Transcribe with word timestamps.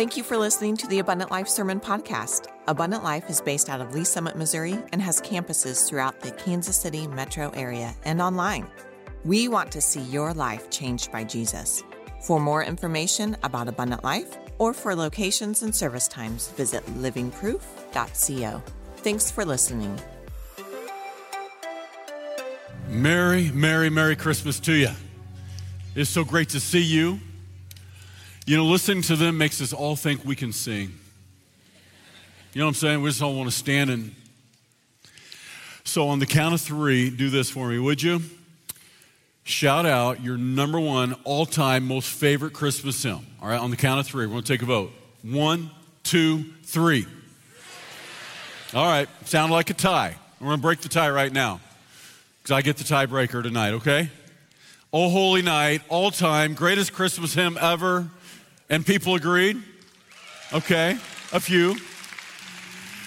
Thank 0.00 0.16
you 0.16 0.22
for 0.22 0.38
listening 0.38 0.78
to 0.78 0.86
the 0.86 1.00
Abundant 1.00 1.30
Life 1.30 1.46
Sermon 1.46 1.78
Podcast. 1.78 2.46
Abundant 2.66 3.04
Life 3.04 3.28
is 3.28 3.42
based 3.42 3.68
out 3.68 3.82
of 3.82 3.92
Lee's 3.92 4.08
Summit, 4.08 4.34
Missouri, 4.34 4.78
and 4.92 5.02
has 5.02 5.20
campuses 5.20 5.86
throughout 5.86 6.20
the 6.20 6.30
Kansas 6.30 6.78
City 6.78 7.06
metro 7.06 7.50
area 7.50 7.94
and 8.06 8.22
online. 8.22 8.66
We 9.26 9.48
want 9.48 9.70
to 9.72 9.82
see 9.82 10.00
your 10.00 10.32
life 10.32 10.70
changed 10.70 11.12
by 11.12 11.24
Jesus. 11.24 11.82
For 12.22 12.40
more 12.40 12.64
information 12.64 13.36
about 13.42 13.68
Abundant 13.68 14.02
Life 14.02 14.38
or 14.56 14.72
for 14.72 14.96
locations 14.96 15.62
and 15.62 15.76
service 15.76 16.08
times, 16.08 16.48
visit 16.48 16.82
livingproof.co. 16.96 18.62
Thanks 18.96 19.30
for 19.30 19.44
listening. 19.44 20.00
Merry, 22.88 23.50
Merry, 23.50 23.90
Merry 23.90 24.16
Christmas 24.16 24.60
to 24.60 24.72
you. 24.72 24.92
It's 25.94 26.08
so 26.08 26.24
great 26.24 26.48
to 26.48 26.58
see 26.58 26.80
you. 26.80 27.20
You 28.46 28.56
know, 28.56 28.64
listening 28.64 29.02
to 29.02 29.16
them 29.16 29.38
makes 29.38 29.60
us 29.60 29.72
all 29.72 29.96
think 29.96 30.24
we 30.24 30.34
can 30.34 30.52
sing. 30.52 30.92
You 32.52 32.58
know 32.60 32.64
what 32.64 32.70
I'm 32.70 32.74
saying? 32.74 33.02
We 33.02 33.10
just 33.10 33.22
all 33.22 33.34
want 33.34 33.50
to 33.50 33.56
stand 33.56 33.90
and. 33.90 34.14
So, 35.84 36.08
on 36.08 36.18
the 36.18 36.26
count 36.26 36.54
of 36.54 36.60
three, 36.60 37.10
do 37.10 37.30
this 37.30 37.50
for 37.50 37.68
me, 37.68 37.78
would 37.78 38.02
you? 38.02 38.22
Shout 39.44 39.86
out 39.86 40.22
your 40.22 40.36
number 40.36 40.78
one 40.78 41.14
all 41.24 41.46
time 41.46 41.86
most 41.86 42.08
favorite 42.08 42.52
Christmas 42.52 43.02
hymn. 43.02 43.26
All 43.42 43.48
right, 43.48 43.58
on 43.58 43.70
the 43.70 43.76
count 43.76 43.98
of 43.98 44.06
three, 44.06 44.26
we're 44.26 44.32
going 44.32 44.44
to 44.44 44.52
take 44.52 44.62
a 44.62 44.66
vote. 44.66 44.92
One, 45.22 45.70
two, 46.02 46.44
three. 46.64 47.06
All 48.72 48.86
right, 48.86 49.08
sound 49.26 49.50
like 49.50 49.70
a 49.70 49.74
tie. 49.74 50.16
We're 50.40 50.48
going 50.48 50.58
to 50.58 50.62
break 50.62 50.80
the 50.80 50.88
tie 50.88 51.10
right 51.10 51.32
now 51.32 51.60
because 52.40 52.52
I 52.52 52.62
get 52.62 52.76
the 52.76 52.84
tiebreaker 52.84 53.42
tonight, 53.42 53.72
okay? 53.74 54.10
Oh 54.92 55.08
Holy 55.08 55.42
Night, 55.42 55.82
all 55.88 56.10
time, 56.10 56.54
greatest 56.54 56.92
Christmas 56.92 57.34
hymn 57.34 57.58
ever. 57.60 58.08
And 58.70 58.86
people 58.86 59.16
agreed? 59.16 59.60
Okay, 60.52 60.96
a 61.32 61.40
few. 61.40 61.76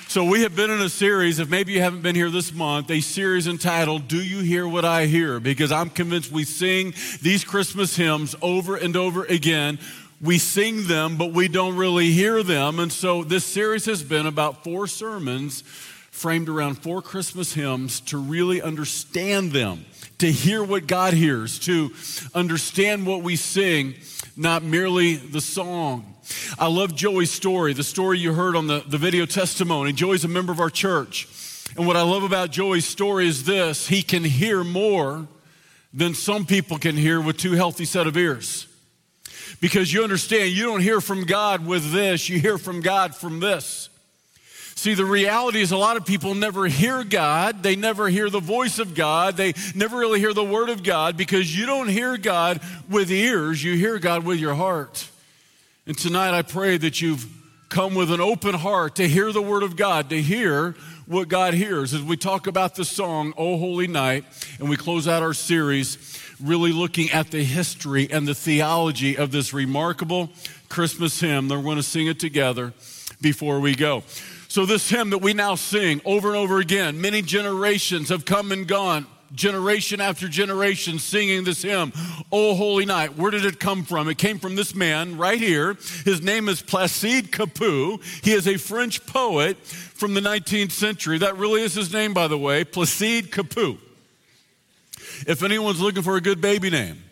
So, 0.10 0.26
we 0.26 0.42
have 0.42 0.58
been 0.58 0.70
in 0.70 0.82
a 0.82 0.90
series, 0.90 1.40
if 1.40 1.50
maybe 1.50 1.72
you 1.72 1.80
haven't 1.80 2.02
been 2.02 2.16
here 2.16 2.30
this 2.30 2.54
month, 2.54 2.92
a 2.92 3.00
series 3.00 3.48
entitled, 3.48 4.10
Do 4.10 4.22
You 4.22 4.40
Hear 4.40 4.68
What 4.68 4.84
I 4.84 5.06
Hear? 5.06 5.40
Because 5.40 5.72
I'm 5.72 5.90
convinced 5.90 6.34
we 6.34 6.44
sing 6.44 6.94
these 7.22 7.46
Christmas 7.46 7.96
hymns 7.96 8.36
over 8.42 8.76
and 8.76 8.98
over 8.98 9.24
again. 9.24 9.80
We 10.22 10.38
sing 10.38 10.88
them, 10.88 11.16
but 11.16 11.32
we 11.32 11.48
don't 11.48 11.78
really 11.78 12.12
hear 12.12 12.44
them. 12.44 12.80
And 12.80 12.92
so, 12.92 13.24
this 13.24 13.46
series 13.46 13.86
has 13.86 14.04
been 14.04 14.26
about 14.28 14.66
four 14.66 14.86
sermons 14.86 15.62
framed 16.12 16.50
around 16.50 16.76
four 16.76 17.02
Christmas 17.02 17.54
hymns 17.54 18.02
to 18.02 18.18
really 18.18 18.62
understand 18.62 19.54
them, 19.54 19.86
to 20.24 20.32
hear 20.32 20.64
what 20.64 20.88
God 20.88 21.14
hears, 21.14 21.60
to 21.60 21.92
understand 22.34 23.06
what 23.06 23.24
we 23.24 23.36
sing 23.36 23.94
not 24.38 24.64
merely 24.64 25.18
the 25.18 25.42
song. 25.42 26.16
I 26.58 26.68
love 26.68 26.96
Joey's 26.96 27.30
story, 27.30 27.74
the 27.74 27.84
story 27.84 28.20
you 28.20 28.34
heard 28.34 28.56
on 28.56 28.68
the, 28.68 28.86
the 28.88 28.98
video 28.98 29.26
testimony. 29.26 29.92
Joey's 29.92 30.24
a 30.24 30.30
member 30.30 30.54
of 30.54 30.62
our 30.62 30.70
church. 30.70 31.28
And 31.76 31.86
what 31.86 31.98
I 31.98 32.04
love 32.04 32.24
about 32.24 32.52
Joey's 32.52 32.86
story 32.86 33.28
is 33.28 33.44
this 33.44 33.90
he 33.90 34.02
can 34.02 34.24
hear 34.24 34.64
more 34.64 35.28
than 35.94 36.14
some 36.14 36.46
people 36.46 36.78
can 36.78 36.96
hear 36.96 37.20
with 37.20 37.36
two 37.36 37.52
healthy 37.52 37.84
set 37.84 38.08
of 38.08 38.16
ears. 38.16 38.68
Because 39.60 39.92
you 39.92 40.06
understand, 40.06 40.52
you 40.52 40.64
don't 40.64 40.80
hear 40.80 41.02
from 41.02 41.26
God 41.26 41.68
with 41.68 41.92
this, 41.92 42.30
you 42.30 42.40
hear 42.40 42.58
from 42.58 42.80
God 42.80 43.14
from 43.14 43.42
this. 43.42 43.90
See, 44.76 44.96
the 44.96 45.06
reality 45.06 45.62
is 45.62 45.72
a 45.72 45.78
lot 45.78 45.98
of 45.98 46.06
people 46.06 46.36
never 46.36 46.66
hear 46.66 47.04
God. 47.04 47.64
They 47.64 47.76
never 47.76 48.10
hear 48.10 48.30
the 48.30 48.40
voice 48.40 48.80
of 48.80 48.96
God. 48.96 49.38
They 49.38 49.54
never 49.76 49.98
really 49.98 50.20
hear 50.20 50.34
the 50.34 50.44
word 50.44 50.70
of 50.70 50.84
God 50.84 51.16
because 51.16 51.58
you 51.58 51.66
don't 51.66 51.88
hear 51.88 52.18
God 52.18 52.60
with 52.90 53.12
ears, 53.12 53.64
you 53.64 53.76
hear 53.76 54.00
God 54.00 54.26
with 54.26 54.40
your 54.40 54.56
heart. 54.56 55.08
And 55.86 55.98
tonight 55.98 56.34
I 56.34 56.42
pray 56.42 56.78
that 56.78 57.02
you've 57.02 57.26
come 57.70 57.96
with 57.96 58.12
an 58.12 58.22
open 58.22 58.56
heart 58.56 58.96
to 58.96 59.08
hear 59.08 59.32
the 59.32 59.42
word 59.42 59.64
of 59.64 59.76
God, 59.76 60.10
to 60.10 60.22
hear 60.22 60.76
what 61.06 61.28
God 61.28 61.54
hears 61.54 61.94
as 61.94 62.02
we 62.02 62.16
talk 62.16 62.48
about 62.48 62.76
the 62.76 62.86
song, 62.86 63.34
Oh 63.38 63.58
Holy 63.58 63.88
Night, 63.88 64.26
and 64.60 64.70
we 64.70 64.78
close 64.78 65.08
out 65.08 65.24
our 65.24 65.34
series 65.34 66.20
really 66.42 66.72
looking 66.72 67.10
at 67.12 67.32
the 67.32 67.44
history 67.44 68.10
and 68.12 68.28
the 68.28 68.36
theology 68.36 69.18
of 69.18 69.32
this 69.32 69.54
remarkable 69.54 70.30
Christmas 70.70 71.20
hymn. 71.20 71.48
They're 71.48 71.62
going 71.62 71.78
to 71.78 71.84
sing 71.84 72.08
it 72.08 72.20
together 72.20 72.74
before 73.22 73.60
we 73.60 73.76
go. 73.76 74.04
So, 74.54 74.68
this 74.68 74.88
hymn 74.88 75.10
that 75.10 75.18
we 75.18 75.34
now 75.34 75.56
sing 75.56 76.00
over 76.06 76.28
and 76.28 76.38
over 76.38 76.60
again, 76.60 77.02
many 77.02 77.24
generations 77.24 78.10
have 78.10 78.24
come 78.24 78.52
and 78.52 78.68
gone, 78.68 79.08
generation 79.34 80.00
after 80.00 80.28
generation 80.28 81.00
singing 81.00 81.44
this 81.44 81.64
hymn, 81.64 81.92
Oh 82.32 82.54
Holy 82.54 82.86
Night. 82.86 83.18
Where 83.18 83.32
did 83.32 83.46
it 83.46 83.60
come 83.60 83.84
from? 83.84 84.08
It 84.10 84.20
came 84.20 84.38
from 84.38 84.56
this 84.56 84.76
man 84.76 85.18
right 85.18 85.40
here. 85.40 85.76
His 86.06 86.22
name 86.22 86.50
is 86.50 86.62
Placide 86.62 87.32
Cappeau. 87.32 88.00
He 88.24 88.32
is 88.32 88.48
a 88.48 88.58
French 88.58 89.04
poet 89.08 89.58
from 89.58 90.14
the 90.14 90.22
19th 90.22 90.70
century. 90.70 91.18
That 91.18 91.36
really 91.36 91.64
is 91.64 91.74
his 91.74 91.92
name, 91.92 92.14
by 92.14 92.28
the 92.28 92.38
way, 92.38 92.64
Placide 92.64 93.32
Cappeau. 93.32 93.80
If 95.26 95.42
anyone's 95.42 95.82
looking 95.82 96.04
for 96.04 96.16
a 96.16 96.22
good 96.22 96.42
baby 96.42 96.70
name, 96.70 97.04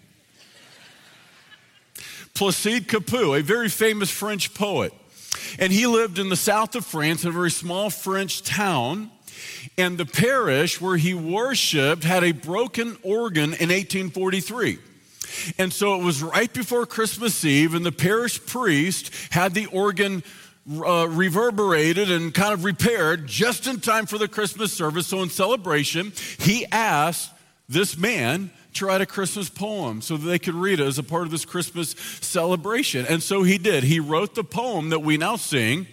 Placide 2.36 2.86
Cappeau, 2.86 3.40
a 3.40 3.42
very 3.42 3.68
famous 3.68 4.12
French 4.12 4.54
poet. 4.54 4.94
And 5.60 5.72
he 5.72 5.88
lived 5.88 6.20
in 6.20 6.30
the 6.30 6.36
south 6.36 6.76
of 6.76 6.86
France 6.86 7.24
in 7.24 7.30
a 7.30 7.34
very 7.34 7.52
small 7.52 7.90
French 7.90 8.44
town. 8.44 9.12
And 9.78 9.98
the 9.98 10.06
parish 10.06 10.80
where 10.80 10.98
he 10.98 11.14
worshiped 11.14 12.04
had 12.04 12.24
a 12.24 12.32
broken 12.32 12.98
organ 13.04 13.54
in 13.54 13.70
1843. 13.70 14.80
And 15.58 15.72
so 15.72 16.00
it 16.00 16.04
was 16.04 16.22
right 16.22 16.54
before 16.54 16.86
Christmas 16.86 17.44
Eve, 17.46 17.74
and 17.74 17.86
the 17.86 17.92
parish 17.92 18.46
priest 18.46 19.12
had 19.32 19.54
the 19.54 19.68
organ 19.68 20.24
uh, 20.70 21.08
reverberated 21.10 22.12
and 22.12 22.34
kind 22.34 22.54
of 22.54 22.64
repaired 22.64 23.28
just 23.28 23.66
in 23.68 23.80
time 23.80 24.06
for 24.06 24.18
the 24.18 24.28
Christmas 24.28 24.72
service. 24.72 25.08
So, 25.08 25.24
in 25.24 25.30
celebration, 25.30 26.14
he 26.38 26.66
asked 26.72 27.32
this 27.68 27.98
man 27.98 28.52
to 28.74 28.86
write 28.86 29.02
a 29.02 29.06
Christmas 29.06 29.50
poem 29.50 30.02
so 30.02 30.18
that 30.18 30.26
they 30.26 30.40
could 30.40 30.56
read 30.56 30.80
it 30.80 30.86
as 30.86 30.98
a 30.98 31.04
part 31.04 31.24
of 31.24 31.32
this 31.32 31.46
Christmas 31.46 31.92
celebration. 32.22 33.06
And 33.08 33.22
so 33.22 33.44
he 33.44 33.58
did. 33.58 33.84
He 33.84 34.00
wrote 34.00 34.36
the 34.36 34.44
poem 34.44 34.90
that 34.90 35.00
we 35.00 35.18
now 35.18 35.36
sing, 35.36 35.88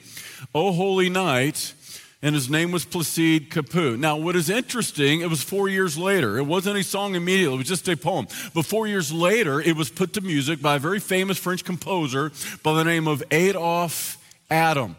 O 0.55 0.73
Holy 0.73 1.09
Night, 1.09 1.75
and 2.21 2.35
his 2.35 2.51
name 2.51 2.73
was 2.73 2.85
Placide 2.85 3.49
Cappeau. 3.51 3.97
Now, 3.97 4.17
what 4.17 4.35
is 4.35 4.51
interesting, 4.51 5.21
it 5.21 5.31
was 5.31 5.43
four 5.43 5.69
years 5.69 5.97
later. 5.97 6.37
It 6.39 6.47
wasn't 6.47 6.79
a 6.79 6.83
song 6.83 7.15
immediately, 7.15 7.55
it 7.55 7.59
was 7.59 7.69
just 7.69 7.89
a 7.89 7.97
poem. 7.97 8.27
But 8.55 8.65
four 8.67 8.89
years 8.89 9.13
later, 9.13 9.61
it 9.61 9.77
was 9.77 9.89
put 9.89 10.15
to 10.15 10.21
music 10.21 10.61
by 10.61 10.77
a 10.77 10.79
very 10.81 10.99
famous 10.99 11.39
French 11.39 11.65
composer 11.65 12.33
by 12.63 12.75
the 12.75 12.85
name 12.85 13.07
of 13.07 13.23
Adolphe 13.31 14.19
Adam. 14.51 14.97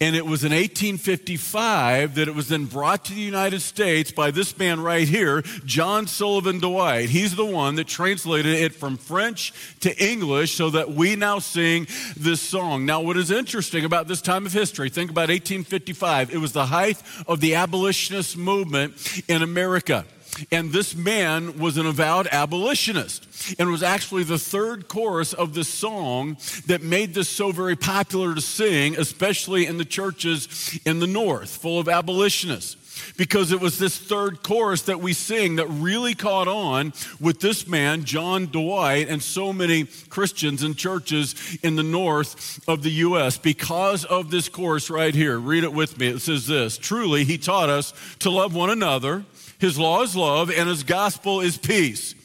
And 0.00 0.16
it 0.16 0.26
was 0.26 0.44
in 0.44 0.52
1855 0.52 2.14
that 2.14 2.28
it 2.28 2.34
was 2.34 2.48
then 2.48 2.66
brought 2.66 3.04
to 3.06 3.14
the 3.14 3.20
United 3.20 3.60
States 3.60 4.12
by 4.12 4.30
this 4.30 4.56
man 4.58 4.80
right 4.80 5.08
here, 5.08 5.42
John 5.64 6.06
Sullivan 6.06 6.60
Dwight. 6.60 7.08
He's 7.10 7.36
the 7.36 7.44
one 7.44 7.76
that 7.76 7.86
translated 7.86 8.54
it 8.54 8.74
from 8.74 8.96
French 8.96 9.52
to 9.80 10.04
English 10.04 10.54
so 10.54 10.70
that 10.70 10.90
we 10.90 11.16
now 11.16 11.38
sing 11.38 11.86
this 12.16 12.40
song. 12.40 12.86
Now, 12.86 13.00
what 13.00 13.16
is 13.16 13.30
interesting 13.30 13.84
about 13.84 14.08
this 14.08 14.22
time 14.22 14.46
of 14.46 14.52
history, 14.52 14.90
think 14.90 15.10
about 15.10 15.28
1855, 15.28 16.32
it 16.32 16.38
was 16.38 16.52
the 16.52 16.66
height 16.66 17.02
of 17.26 17.40
the 17.40 17.54
abolitionist 17.54 18.36
movement 18.36 19.22
in 19.28 19.42
America. 19.42 20.04
And 20.50 20.72
this 20.72 20.94
man 20.94 21.58
was 21.58 21.76
an 21.76 21.86
avowed 21.86 22.26
abolitionist. 22.30 23.26
And 23.58 23.70
was 23.70 23.82
actually 23.82 24.24
the 24.24 24.38
third 24.38 24.88
chorus 24.88 25.32
of 25.32 25.54
this 25.54 25.68
song 25.68 26.36
that 26.66 26.82
made 26.82 27.14
this 27.14 27.28
so 27.28 27.52
very 27.52 27.76
popular 27.76 28.34
to 28.34 28.40
sing, 28.40 28.96
especially 28.96 29.66
in 29.66 29.78
the 29.78 29.84
churches 29.84 30.78
in 30.84 31.00
the 31.00 31.06
North, 31.06 31.56
full 31.56 31.78
of 31.78 31.88
abolitionists. 31.88 32.76
Because 33.16 33.52
it 33.52 33.60
was 33.60 33.78
this 33.78 33.98
third 33.98 34.42
chorus 34.42 34.82
that 34.82 35.00
we 35.00 35.12
sing 35.12 35.56
that 35.56 35.66
really 35.66 36.14
caught 36.14 36.48
on 36.48 36.92
with 37.20 37.40
this 37.40 37.66
man, 37.66 38.04
John 38.04 38.46
Dwight, 38.46 39.08
and 39.08 39.22
so 39.22 39.52
many 39.52 39.86
Christians 40.08 40.62
and 40.62 40.76
churches 40.76 41.58
in 41.62 41.76
the 41.76 41.82
north 41.82 42.60
of 42.68 42.82
the 42.82 42.90
U.S. 42.90 43.38
Because 43.38 44.04
of 44.04 44.30
this 44.30 44.48
chorus 44.48 44.90
right 44.90 45.14
here, 45.14 45.38
read 45.38 45.64
it 45.64 45.72
with 45.72 45.98
me. 45.98 46.08
It 46.08 46.20
says 46.20 46.46
this 46.46 46.78
Truly, 46.78 47.24
he 47.24 47.38
taught 47.38 47.70
us 47.70 47.92
to 48.20 48.30
love 48.30 48.54
one 48.54 48.70
another 48.70 49.24
his 49.62 49.78
law 49.78 50.02
is 50.02 50.16
love, 50.16 50.50
and 50.50 50.68
his 50.68 50.82
gospel 50.82 51.40
is 51.40 51.56
peace. 51.56 52.16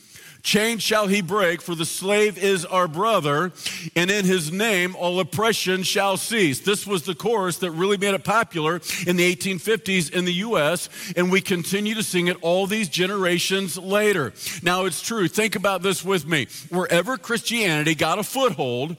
Chains 0.47 0.81
shall 0.81 1.07
he 1.07 1.21
break, 1.21 1.61
for 1.61 1.75
the 1.75 1.83
slave 1.85 2.37
is 2.37 2.63
our 2.63 2.87
brother, 2.87 3.51
and 3.97 4.09
in 4.09 4.23
his 4.23 4.49
name 4.49 4.95
all 4.95 5.19
oppression 5.19 5.83
shall 5.83 6.15
cease. 6.15 6.61
This 6.61 6.87
was 6.87 7.03
the 7.03 7.15
chorus 7.15 7.57
that 7.57 7.71
really 7.71 7.97
made 7.97 8.13
it 8.13 8.23
popular 8.23 8.79
in 9.05 9.17
the 9.17 9.35
1850s 9.35 10.09
in 10.09 10.23
the 10.23 10.35
U.S., 10.35 10.87
and 11.17 11.29
we 11.29 11.41
continue 11.41 11.95
to 11.95 12.01
sing 12.01 12.27
it 12.27 12.37
all 12.39 12.65
these 12.65 12.87
generations 12.87 13.77
later. 13.77 14.31
Now, 14.63 14.85
it's 14.85 15.01
true. 15.01 15.27
Think 15.27 15.57
about 15.57 15.81
this 15.81 16.05
with 16.05 16.25
me. 16.25 16.47
Wherever 16.69 17.17
Christianity 17.17 17.93
got 17.93 18.17
a 18.17 18.23
foothold, 18.23 18.95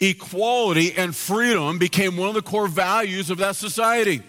equality 0.00 0.92
and 0.94 1.16
freedom 1.16 1.78
became 1.78 2.18
one 2.18 2.28
of 2.28 2.34
the 2.34 2.42
core 2.42 2.68
values 2.68 3.30
of 3.30 3.38
that 3.38 3.56
society. 3.56 4.20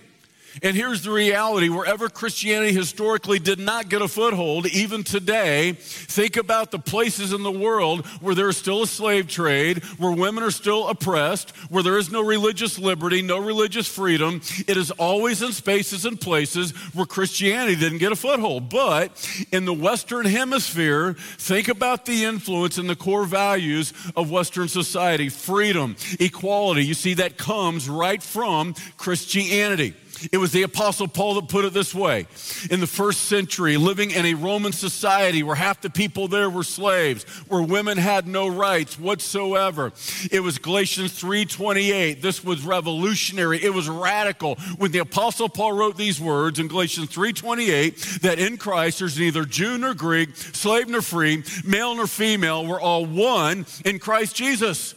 And 0.61 0.75
here's 0.75 1.03
the 1.03 1.11
reality 1.11 1.69
wherever 1.69 2.09
Christianity 2.09 2.73
historically 2.73 3.39
did 3.39 3.59
not 3.59 3.89
get 3.89 4.01
a 4.01 4.07
foothold, 4.07 4.67
even 4.67 5.03
today, 5.03 5.73
think 5.73 6.37
about 6.37 6.71
the 6.71 6.79
places 6.79 7.33
in 7.33 7.43
the 7.43 7.51
world 7.51 8.05
where 8.21 8.35
there 8.35 8.49
is 8.49 8.57
still 8.57 8.83
a 8.83 8.87
slave 8.87 9.27
trade, 9.27 9.83
where 9.97 10.11
women 10.11 10.43
are 10.43 10.51
still 10.51 10.87
oppressed, 10.87 11.51
where 11.69 11.83
there 11.83 11.97
is 11.97 12.11
no 12.11 12.21
religious 12.21 12.77
liberty, 12.77 13.21
no 13.21 13.39
religious 13.39 13.87
freedom. 13.87 14.41
It 14.67 14.77
is 14.77 14.91
always 14.91 15.41
in 15.41 15.51
spaces 15.53 16.05
and 16.05 16.19
places 16.19 16.71
where 16.93 17.05
Christianity 17.05 17.75
didn't 17.75 17.99
get 17.99 18.11
a 18.11 18.15
foothold. 18.15 18.69
But 18.69 19.11
in 19.51 19.65
the 19.65 19.73
Western 19.73 20.25
Hemisphere, 20.25 21.13
think 21.13 21.67
about 21.67 22.05
the 22.05 22.25
influence 22.25 22.77
and 22.77 22.89
the 22.89 22.95
core 22.95 23.25
values 23.25 23.93
of 24.15 24.31
Western 24.31 24.67
society 24.67 25.29
freedom, 25.29 25.95
equality. 26.19 26.85
You 26.85 26.93
see, 26.93 27.15
that 27.15 27.37
comes 27.37 27.89
right 27.89 28.21
from 28.21 28.75
Christianity. 28.97 29.93
It 30.31 30.37
was 30.37 30.51
the 30.51 30.63
Apostle 30.63 31.07
Paul 31.07 31.35
that 31.35 31.47
put 31.47 31.65
it 31.65 31.73
this 31.73 31.93
way. 31.93 32.27
In 32.69 32.79
the 32.79 32.87
first 32.87 33.23
century, 33.23 33.77
living 33.77 34.11
in 34.11 34.25
a 34.25 34.33
Roman 34.33 34.73
society 34.73 35.43
where 35.43 35.55
half 35.55 35.81
the 35.81 35.89
people 35.89 36.27
there 36.27 36.49
were 36.49 36.63
slaves, 36.63 37.23
where 37.47 37.61
women 37.61 37.97
had 37.97 38.27
no 38.27 38.47
rights 38.47 38.99
whatsoever. 38.99 39.91
It 40.31 40.41
was 40.41 40.57
Galatians 40.57 41.13
3:28. 41.13 42.21
This 42.21 42.43
was 42.43 42.63
revolutionary. 42.63 43.63
It 43.63 43.73
was 43.73 43.87
radical. 43.87 44.55
When 44.77 44.91
the 44.91 44.99
Apostle 44.99 45.49
Paul 45.49 45.73
wrote 45.73 45.97
these 45.97 46.19
words 46.19 46.59
in 46.59 46.67
Galatians 46.67 47.09
3:28, 47.09 48.21
that 48.21 48.39
in 48.39 48.57
Christ 48.57 48.99
there's 48.99 49.17
neither 49.17 49.45
Jew 49.45 49.77
nor 49.77 49.93
Greek, 49.93 50.35
slave 50.35 50.87
nor 50.87 51.01
free, 51.01 51.43
male 51.63 51.95
nor 51.95 52.07
female, 52.07 52.65
we're 52.65 52.81
all 52.81 53.05
one 53.05 53.65
in 53.85 53.99
Christ 53.99 54.35
Jesus. 54.35 54.95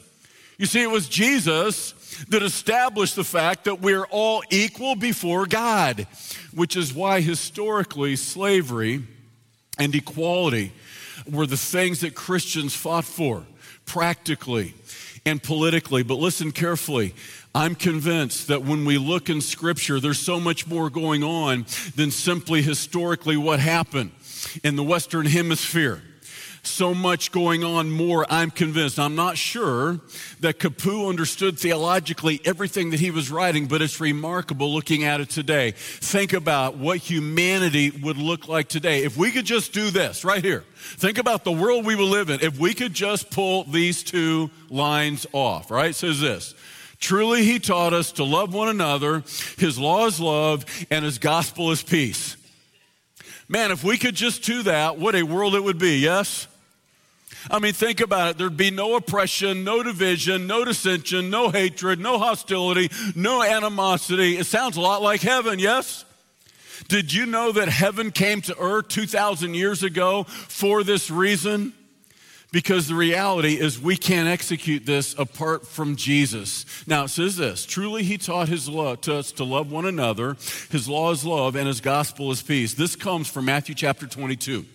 You 0.58 0.66
see, 0.66 0.82
it 0.82 0.90
was 0.90 1.08
Jesus 1.08 1.94
that 2.28 2.42
established 2.42 3.16
the 3.16 3.24
fact 3.24 3.64
that 3.64 3.80
we're 3.80 4.04
all 4.06 4.42
equal 4.50 4.94
before 4.94 5.46
God, 5.46 6.06
which 6.54 6.76
is 6.76 6.92
why 6.92 7.20
historically 7.20 8.16
slavery 8.16 9.02
and 9.78 9.94
equality 9.94 10.72
were 11.30 11.46
the 11.46 11.56
things 11.56 12.00
that 12.00 12.14
Christians 12.14 12.74
fought 12.74 13.04
for 13.04 13.44
practically 13.86 14.74
and 15.24 15.42
politically. 15.42 16.02
But 16.02 16.14
listen 16.14 16.52
carefully. 16.52 17.14
I'm 17.54 17.74
convinced 17.74 18.48
that 18.48 18.64
when 18.64 18.84
we 18.84 18.96
look 18.96 19.28
in 19.28 19.40
Scripture, 19.40 20.00
there's 20.00 20.18
so 20.18 20.40
much 20.40 20.66
more 20.66 20.88
going 20.88 21.22
on 21.22 21.66
than 21.94 22.10
simply 22.10 22.62
historically 22.62 23.36
what 23.36 23.60
happened 23.60 24.12
in 24.64 24.76
the 24.76 24.82
Western 24.82 25.26
Hemisphere 25.26 26.02
so 26.64 26.94
much 26.94 27.32
going 27.32 27.64
on 27.64 27.90
more, 27.90 28.24
I'm 28.30 28.50
convinced. 28.50 28.98
I'm 28.98 29.16
not 29.16 29.36
sure 29.36 30.00
that 30.40 30.58
Cappeau 30.58 31.08
understood 31.08 31.58
theologically 31.58 32.40
everything 32.44 32.90
that 32.90 33.00
he 33.00 33.10
was 33.10 33.30
writing, 33.30 33.66
but 33.66 33.82
it's 33.82 34.00
remarkable 34.00 34.72
looking 34.72 35.02
at 35.02 35.20
it 35.20 35.28
today. 35.28 35.72
Think 35.72 36.32
about 36.32 36.76
what 36.76 36.98
humanity 36.98 37.90
would 37.90 38.16
look 38.16 38.46
like 38.46 38.68
today. 38.68 39.02
If 39.02 39.16
we 39.16 39.32
could 39.32 39.44
just 39.44 39.72
do 39.72 39.90
this 39.90 40.24
right 40.24 40.42
here, 40.42 40.64
think 40.74 41.18
about 41.18 41.42
the 41.42 41.52
world 41.52 41.84
we 41.84 41.96
will 41.96 42.06
live 42.06 42.30
in. 42.30 42.40
If 42.40 42.58
we 42.60 42.74
could 42.74 42.94
just 42.94 43.30
pull 43.30 43.64
these 43.64 44.04
two 44.04 44.50
lines 44.70 45.26
off, 45.32 45.70
right? 45.70 45.90
It 45.90 45.96
says 45.96 46.20
this. 46.20 46.54
Truly, 47.00 47.42
he 47.42 47.58
taught 47.58 47.92
us 47.92 48.12
to 48.12 48.24
love 48.24 48.54
one 48.54 48.68
another. 48.68 49.24
His 49.58 49.76
law 49.80 50.06
is 50.06 50.20
love, 50.20 50.64
and 50.88 51.04
his 51.04 51.18
gospel 51.18 51.72
is 51.72 51.82
peace. 51.82 52.36
Man, 53.48 53.72
if 53.72 53.82
we 53.82 53.98
could 53.98 54.14
just 54.14 54.44
do 54.44 54.62
that, 54.62 54.98
what 54.98 55.16
a 55.16 55.24
world 55.24 55.56
it 55.56 55.64
would 55.64 55.78
be, 55.78 55.98
yes? 55.98 56.46
I 57.50 57.58
mean, 57.58 57.72
think 57.72 58.00
about 58.00 58.30
it. 58.30 58.38
There'd 58.38 58.56
be 58.56 58.70
no 58.70 58.96
oppression, 58.96 59.64
no 59.64 59.82
division, 59.82 60.46
no 60.46 60.64
dissension, 60.64 61.30
no 61.30 61.50
hatred, 61.50 61.98
no 62.00 62.18
hostility, 62.18 62.90
no 63.14 63.42
animosity. 63.42 64.36
It 64.36 64.46
sounds 64.46 64.76
a 64.76 64.80
lot 64.80 65.02
like 65.02 65.20
heaven, 65.20 65.58
yes? 65.58 66.04
Did 66.88 67.12
you 67.12 67.26
know 67.26 67.52
that 67.52 67.68
heaven 67.68 68.10
came 68.10 68.40
to 68.42 68.58
earth 68.58 68.88
2,000 68.88 69.54
years 69.54 69.82
ago 69.82 70.24
for 70.24 70.82
this 70.82 71.10
reason? 71.10 71.72
Because 72.50 72.86
the 72.86 72.94
reality 72.94 73.54
is 73.58 73.80
we 73.80 73.96
can't 73.96 74.28
execute 74.28 74.84
this 74.84 75.14
apart 75.18 75.66
from 75.66 75.96
Jesus. 75.96 76.66
Now 76.86 77.04
it 77.04 77.08
says 77.08 77.38
this 77.38 77.64
truly 77.64 78.02
he 78.02 78.18
taught 78.18 78.48
his 78.48 78.68
law 78.68 78.94
to 78.96 79.16
us 79.16 79.32
to 79.32 79.44
love 79.44 79.72
one 79.72 79.86
another. 79.86 80.36
His 80.70 80.86
law 80.86 81.10
is 81.12 81.24
love 81.24 81.56
and 81.56 81.66
his 81.66 81.80
gospel 81.80 82.30
is 82.30 82.42
peace. 82.42 82.74
This 82.74 82.94
comes 82.94 83.26
from 83.26 83.46
Matthew 83.46 83.74
chapter 83.74 84.06
22. 84.06 84.66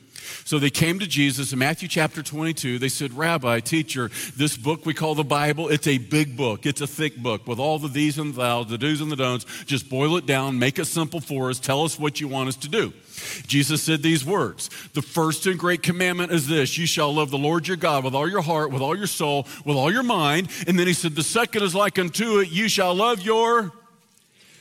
So 0.45 0.59
they 0.59 0.69
came 0.69 0.99
to 0.99 1.07
Jesus 1.07 1.51
in 1.51 1.59
Matthew 1.59 1.87
chapter 1.87 2.23
22. 2.23 2.79
They 2.79 2.89
said, 2.89 3.13
Rabbi, 3.13 3.59
teacher, 3.59 4.09
this 4.35 4.55
book 4.55 4.85
we 4.85 4.93
call 4.93 5.15
the 5.15 5.23
Bible, 5.23 5.67
it's 5.69 5.87
a 5.87 5.97
big 5.97 6.37
book. 6.37 6.65
It's 6.65 6.81
a 6.81 6.87
thick 6.87 7.17
book 7.17 7.47
with 7.47 7.59
all 7.59 7.79
the 7.79 7.87
these 7.87 8.17
and 8.17 8.35
thous, 8.35 8.67
the 8.67 8.77
do's 8.77 9.01
and 9.01 9.11
the 9.11 9.15
don'ts. 9.15 9.45
Just 9.65 9.89
boil 9.89 10.17
it 10.17 10.25
down, 10.25 10.59
make 10.59 10.79
it 10.79 10.85
simple 10.85 11.19
for 11.19 11.49
us. 11.49 11.59
Tell 11.59 11.83
us 11.83 11.99
what 11.99 12.21
you 12.21 12.27
want 12.27 12.49
us 12.49 12.55
to 12.57 12.69
do. 12.69 12.93
Jesus 13.47 13.81
said 13.81 14.03
these 14.03 14.23
words 14.23 14.69
The 14.93 15.01
first 15.01 15.45
and 15.47 15.57
great 15.57 15.81
commandment 15.81 16.31
is 16.31 16.47
this 16.47 16.77
you 16.77 16.85
shall 16.85 17.13
love 17.13 17.31
the 17.31 17.37
Lord 17.37 17.67
your 17.67 17.77
God 17.77 18.03
with 18.03 18.13
all 18.13 18.29
your 18.29 18.41
heart, 18.41 18.71
with 18.71 18.81
all 18.81 18.95
your 18.95 19.07
soul, 19.07 19.47
with 19.65 19.75
all 19.75 19.91
your 19.91 20.03
mind. 20.03 20.49
And 20.67 20.77
then 20.77 20.87
he 20.87 20.93
said, 20.93 21.15
The 21.15 21.23
second 21.23 21.63
is 21.63 21.73
like 21.73 21.97
unto 21.97 22.39
it, 22.39 22.49
you 22.49 22.69
shall 22.69 22.93
love 22.93 23.21
your 23.21 23.73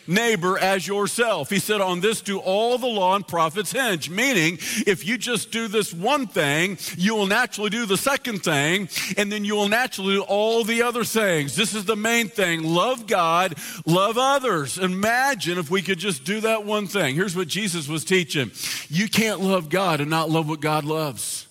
neighbor 0.07 0.59
as 0.59 0.87
yourself. 0.87 1.51
He 1.51 1.59
said, 1.59 1.81
On 1.81 2.01
this 2.01 2.21
do 2.21 2.39
all 2.39 2.79
the 2.79 2.87
law 2.87 3.17
and 3.17 3.27
prophets 3.27 3.73
hinge. 3.73 4.11
Meaning, 4.11 4.59
if 4.87 5.07
you 5.07 5.19
just 5.19 5.51
do 5.51 5.69
this 5.69 5.93
one 5.93 6.27
thing, 6.27 6.79
you 6.97 7.15
will 7.15 7.27
naturally 7.27 7.71
do 7.71 7.87
the 7.87 7.97
second 7.97 8.43
thing, 8.43 8.89
and 9.17 9.31
then 9.31 9.45
you 9.45 9.55
will 9.55 9.69
naturally 9.69 10.15
do 10.15 10.23
all 10.23 10.65
the 10.65 10.83
other 10.83 11.05
things. 11.05 11.57
This 11.57 11.75
is 11.75 11.85
the 11.85 11.97
main 11.97 12.29
thing 12.29 12.63
love 12.63 13.07
God, 13.07 13.55
love 13.85 14.19
others. 14.19 14.79
Imagine 14.79 15.59
if 15.59 15.71
we 15.71 15.83
could 15.83 15.99
just 15.99 16.25
do 16.25 16.41
that 16.41 16.65
one 16.65 16.87
thing. 16.87 17.15
Here's 17.15 17.37
what 17.37 17.49
Jesus 17.49 17.89
was 17.89 18.05
teaching 18.05 18.51
you 18.89 19.09
can't 19.09 19.41
love 19.41 19.69
God 19.69 20.01
and 20.01 20.11
not 20.11 20.31
love 20.31 20.49
what 20.49 20.61
God 20.61 20.85
loves. 20.85 21.47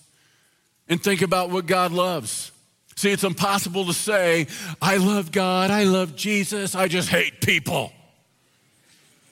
And 0.88 1.02
think 1.02 1.22
about 1.22 1.50
what 1.50 1.66
God 1.66 1.92
loves. 1.92 2.52
See, 2.96 3.10
it's 3.10 3.24
impossible 3.24 3.84
to 3.86 3.92
say, 3.92 4.46
I 4.80 4.96
love 4.96 5.30
God, 5.30 5.70
I 5.70 5.84
love 5.84 6.16
Jesus, 6.16 6.74
I 6.74 6.88
just 6.88 7.10
hate 7.10 7.42
people. 7.42 7.92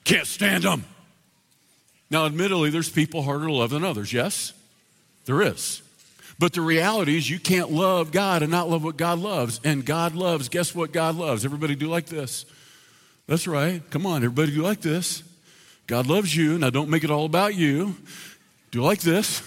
Can't 0.05 0.27
stand 0.27 0.65
them. 0.65 0.85
Now, 2.11 2.27
admittedly, 2.27 2.71
there's 2.71 2.91
people 2.91 3.23
harder 3.23 3.47
to 3.47 3.53
love 3.53 3.71
than 3.71 3.85
others. 3.85 4.13
Yes, 4.13 4.53
there 5.25 5.43
is. 5.43 5.83
But 6.39 6.53
the 6.53 6.61
reality 6.61 7.17
is, 7.17 7.31
you 7.31 7.39
can't 7.39 7.71
love 7.71 8.13
God 8.13 8.43
and 8.43 8.51
not 8.51 8.69
love 8.69 8.85
what 8.85 8.97
God 8.97 9.19
loves. 9.19 9.61
And 9.65 9.85
God 9.85 10.15
loves, 10.15 10.49
guess 10.49 10.75
what 10.75 10.93
God 10.93 11.17
loves? 11.17 11.45
Everybody 11.45 11.75
do 11.75 11.89
like 11.89 12.07
this. 12.07 12.45
That's 13.27 13.47
right. 13.47 13.83
Come 13.91 14.05
on, 14.05 14.17
everybody 14.25 14.53
do 14.53 14.63
like 14.63 14.81
this. 14.81 15.23
God 15.87 16.07
loves 16.07 16.35
you. 16.37 16.59
Now, 16.59 16.71
don't 16.71 16.91
make 16.91 17.05
it 17.05 17.11
all 17.11 17.25
about 17.25 17.55
you. 17.55 17.97
Do 18.71 18.83
like 18.83 19.01
this. 19.01 19.43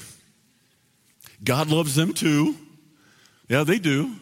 God 1.44 1.70
loves 1.70 1.96
them 1.96 2.14
too. 2.14 2.56
Yeah, 3.48 3.64
they 3.64 3.80
do. 3.80 4.16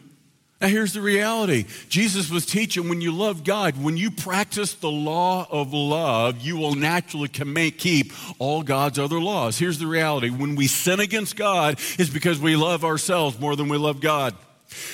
Now, 0.61 0.67
here's 0.67 0.93
the 0.93 1.01
reality 1.01 1.65
Jesus 1.89 2.31
was 2.31 2.45
teaching 2.45 2.87
when 2.87 3.01
you 3.01 3.11
love 3.11 3.43
God, 3.43 3.81
when 3.81 3.97
you 3.97 4.09
practice 4.09 4.73
the 4.73 4.89
law 4.89 5.45
of 5.49 5.73
love, 5.73 6.39
you 6.39 6.55
will 6.55 6.75
naturally 6.75 7.27
keep 7.27 8.13
all 8.39 8.63
God's 8.63 8.97
other 8.97 9.19
laws. 9.19 9.57
Here's 9.57 9.79
the 9.79 9.87
reality 9.87 10.29
when 10.29 10.55
we 10.55 10.67
sin 10.67 10.99
against 11.01 11.35
God, 11.35 11.79
it's 11.99 12.09
because 12.09 12.39
we 12.39 12.55
love 12.55 12.85
ourselves 12.85 13.39
more 13.39 13.55
than 13.55 13.67
we 13.67 13.77
love 13.77 13.99
God. 13.99 14.33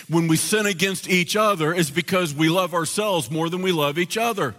When 0.10 0.28
we 0.28 0.36
sin 0.36 0.66
against 0.66 1.08
each 1.10 1.36
other, 1.36 1.74
it's 1.74 1.92
because 1.92 2.34
we 2.34 2.50
love 2.50 2.74
ourselves 2.74 3.32
more 3.32 3.50
than 3.50 3.62
we 3.62 3.72
love 3.72 3.98
each 3.98 4.18
other. 4.18 4.56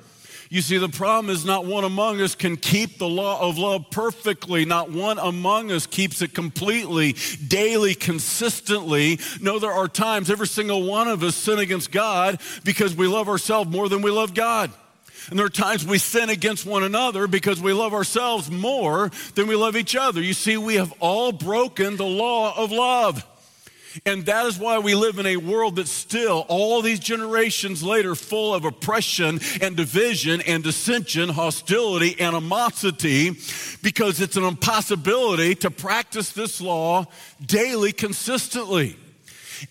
You 0.52 0.60
see, 0.60 0.76
the 0.76 0.90
problem 0.90 1.34
is 1.34 1.46
not 1.46 1.64
one 1.64 1.82
among 1.82 2.20
us 2.20 2.34
can 2.34 2.58
keep 2.58 2.98
the 2.98 3.08
law 3.08 3.40
of 3.40 3.56
love 3.56 3.86
perfectly. 3.90 4.66
Not 4.66 4.90
one 4.90 5.18
among 5.18 5.72
us 5.72 5.86
keeps 5.86 6.20
it 6.20 6.34
completely, 6.34 7.16
daily, 7.48 7.94
consistently. 7.94 9.18
No, 9.40 9.58
there 9.58 9.72
are 9.72 9.88
times 9.88 10.30
every 10.30 10.46
single 10.46 10.82
one 10.82 11.08
of 11.08 11.22
us 11.22 11.36
sin 11.36 11.58
against 11.58 11.90
God 11.90 12.38
because 12.64 12.94
we 12.94 13.06
love 13.06 13.30
ourselves 13.30 13.70
more 13.70 13.88
than 13.88 14.02
we 14.02 14.10
love 14.10 14.34
God. 14.34 14.70
And 15.30 15.38
there 15.38 15.46
are 15.46 15.48
times 15.48 15.86
we 15.86 15.96
sin 15.96 16.28
against 16.28 16.66
one 16.66 16.82
another 16.82 17.26
because 17.26 17.58
we 17.58 17.72
love 17.72 17.94
ourselves 17.94 18.50
more 18.50 19.10
than 19.34 19.46
we 19.46 19.56
love 19.56 19.74
each 19.74 19.96
other. 19.96 20.20
You 20.20 20.34
see, 20.34 20.58
we 20.58 20.74
have 20.74 20.92
all 21.00 21.32
broken 21.32 21.96
the 21.96 22.04
law 22.04 22.54
of 22.62 22.70
love. 22.70 23.26
And 24.06 24.26
that 24.26 24.46
is 24.46 24.58
why 24.58 24.78
we 24.78 24.94
live 24.94 25.18
in 25.18 25.26
a 25.26 25.36
world 25.36 25.76
that's 25.76 25.90
still, 25.90 26.44
all 26.48 26.82
these 26.82 27.00
generations 27.00 27.82
later, 27.82 28.14
full 28.14 28.54
of 28.54 28.64
oppression 28.64 29.40
and 29.60 29.76
division 29.76 30.40
and 30.42 30.62
dissension, 30.62 31.28
hostility, 31.28 32.20
animosity, 32.20 33.36
because 33.82 34.20
it's 34.20 34.36
an 34.36 34.44
impossibility 34.44 35.54
to 35.56 35.70
practice 35.70 36.32
this 36.32 36.60
law 36.60 37.04
daily, 37.44 37.92
consistently. 37.92 38.96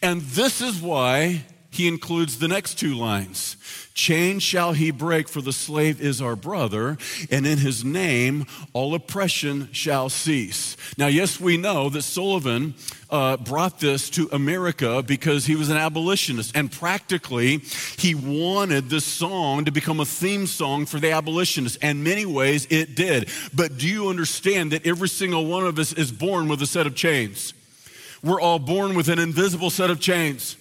And 0.01 0.21
this 0.21 0.61
is 0.61 0.81
why 0.81 1.43
he 1.71 1.87
includes 1.87 2.37
the 2.37 2.49
next 2.49 2.77
two 2.77 2.93
lines 2.93 3.55
Chains 3.93 4.41
shall 4.41 4.71
he 4.71 4.89
break, 4.89 5.27
for 5.27 5.41
the 5.41 5.51
slave 5.51 6.01
is 6.01 6.21
our 6.21 6.35
brother, 6.35 6.97
and 7.29 7.45
in 7.45 7.57
his 7.57 7.83
name 7.83 8.45
all 8.73 8.95
oppression 8.95 9.69
shall 9.73 10.09
cease. 10.09 10.77
Now, 10.97 11.07
yes, 11.07 11.39
we 11.39 11.57
know 11.57 11.89
that 11.89 12.03
Sullivan 12.03 12.73
uh, 13.09 13.37
brought 13.37 13.79
this 13.79 14.09
to 14.11 14.29
America 14.31 15.03
because 15.03 15.45
he 15.45 15.55
was 15.55 15.69
an 15.69 15.77
abolitionist, 15.77 16.55
and 16.55 16.71
practically 16.71 17.57
he 17.97 18.15
wanted 18.15 18.89
this 18.89 19.05
song 19.05 19.65
to 19.65 19.71
become 19.71 19.99
a 19.99 20.05
theme 20.05 20.47
song 20.47 20.85
for 20.85 20.99
the 20.99 21.11
abolitionists, 21.11 21.77
and 21.81 22.03
many 22.03 22.25
ways 22.25 22.67
it 22.69 22.95
did. 22.95 23.29
But 23.53 23.77
do 23.77 23.87
you 23.87 24.07
understand 24.07 24.71
that 24.71 24.87
every 24.87 25.09
single 25.09 25.45
one 25.45 25.65
of 25.65 25.77
us 25.77 25.91
is 25.93 26.11
born 26.11 26.47
with 26.47 26.61
a 26.61 26.67
set 26.67 26.87
of 26.87 26.95
chains? 26.95 27.53
We're 28.23 28.41
all 28.41 28.59
born 28.59 28.95
with 28.95 29.09
an 29.09 29.19
invisible 29.19 29.69
set 29.69 29.89
of 29.89 29.99
chains. 29.99 30.55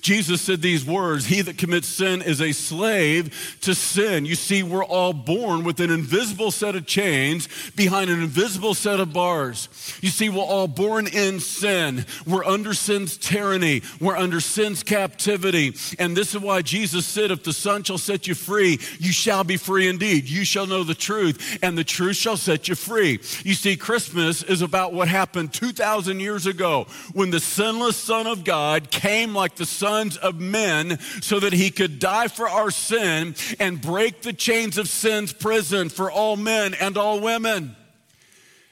Jesus 0.00 0.40
said 0.40 0.62
these 0.62 0.84
words 0.84 1.26
He 1.26 1.42
that 1.42 1.58
commits 1.58 1.88
sin 1.88 2.22
is 2.22 2.40
a 2.40 2.52
slave 2.52 3.58
to 3.62 3.74
sin. 3.74 4.24
You 4.24 4.34
see, 4.34 4.62
we're 4.62 4.84
all 4.84 5.12
born 5.12 5.64
with 5.64 5.80
an 5.80 5.90
invisible 5.90 6.50
set 6.50 6.74
of 6.74 6.86
chains 6.86 7.48
behind 7.76 8.10
an 8.10 8.22
invisible 8.22 8.74
set 8.74 9.00
of 9.00 9.12
bars. 9.12 9.68
You 10.00 10.10
see, 10.10 10.28
we're 10.28 10.42
all 10.42 10.68
born 10.68 11.06
in 11.06 11.40
sin. 11.40 12.04
We're 12.26 12.44
under 12.44 12.74
sin's 12.74 13.16
tyranny, 13.16 13.82
we're 14.00 14.16
under 14.16 14.40
sin's 14.40 14.82
captivity. 14.82 15.74
And 15.98 16.16
this 16.16 16.34
is 16.34 16.40
why 16.40 16.62
Jesus 16.62 17.06
said, 17.06 17.30
If 17.30 17.44
the 17.44 17.52
Son 17.52 17.82
shall 17.82 17.98
set 17.98 18.26
you 18.26 18.34
free, 18.34 18.78
you 18.98 19.12
shall 19.12 19.44
be 19.44 19.56
free 19.56 19.88
indeed. 19.88 20.28
You 20.28 20.44
shall 20.44 20.66
know 20.66 20.84
the 20.84 20.94
truth, 20.94 21.58
and 21.62 21.76
the 21.76 21.84
truth 21.84 22.16
shall 22.16 22.36
set 22.36 22.68
you 22.68 22.74
free. 22.74 23.20
You 23.42 23.54
see, 23.54 23.76
Christmas 23.76 24.42
is 24.42 24.62
about 24.62 24.92
what 24.92 25.08
happened 25.08 25.52
2,000 25.52 26.20
years 26.20 26.46
ago 26.46 26.86
when 27.12 27.30
the 27.30 27.40
sinless 27.40 27.96
Son 27.96 28.26
of 28.26 28.44
God 28.44 28.90
came 28.90 29.34
like 29.34 29.56
the 29.56 29.66
sons 29.74 30.16
of 30.16 30.40
men 30.40 30.98
so 31.20 31.40
that 31.40 31.52
he 31.52 31.70
could 31.70 31.98
die 31.98 32.28
for 32.28 32.48
our 32.48 32.70
sin 32.70 33.34
and 33.58 33.80
break 33.80 34.22
the 34.22 34.32
chains 34.32 34.78
of 34.78 34.88
sin's 34.88 35.32
prison 35.32 35.88
for 35.88 36.10
all 36.10 36.36
men 36.36 36.74
and 36.74 36.96
all 36.96 37.20
women. 37.20 37.76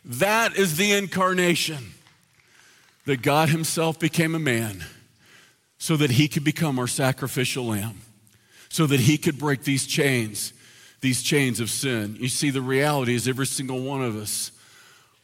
That 0.04 0.56
is 0.56 0.76
the 0.76 0.92
incarnation. 0.92 1.94
That 3.04 3.22
God 3.22 3.48
Himself 3.48 3.98
became 3.98 4.34
a 4.34 4.38
man 4.38 4.84
so 5.78 5.96
that 5.96 6.12
He 6.12 6.28
could 6.28 6.44
become 6.44 6.78
our 6.78 6.86
sacrificial 6.86 7.66
lamb, 7.66 8.00
so 8.68 8.86
that 8.86 9.00
He 9.00 9.18
could 9.18 9.38
break 9.38 9.64
these 9.64 9.86
chains, 9.86 10.52
these 11.00 11.22
chains 11.22 11.58
of 11.58 11.68
sin. 11.68 12.16
You 12.20 12.28
see, 12.28 12.50
the 12.50 12.62
reality 12.62 13.14
is 13.14 13.26
every 13.26 13.46
single 13.46 13.80
one 13.80 14.02
of 14.02 14.14
us 14.16 14.52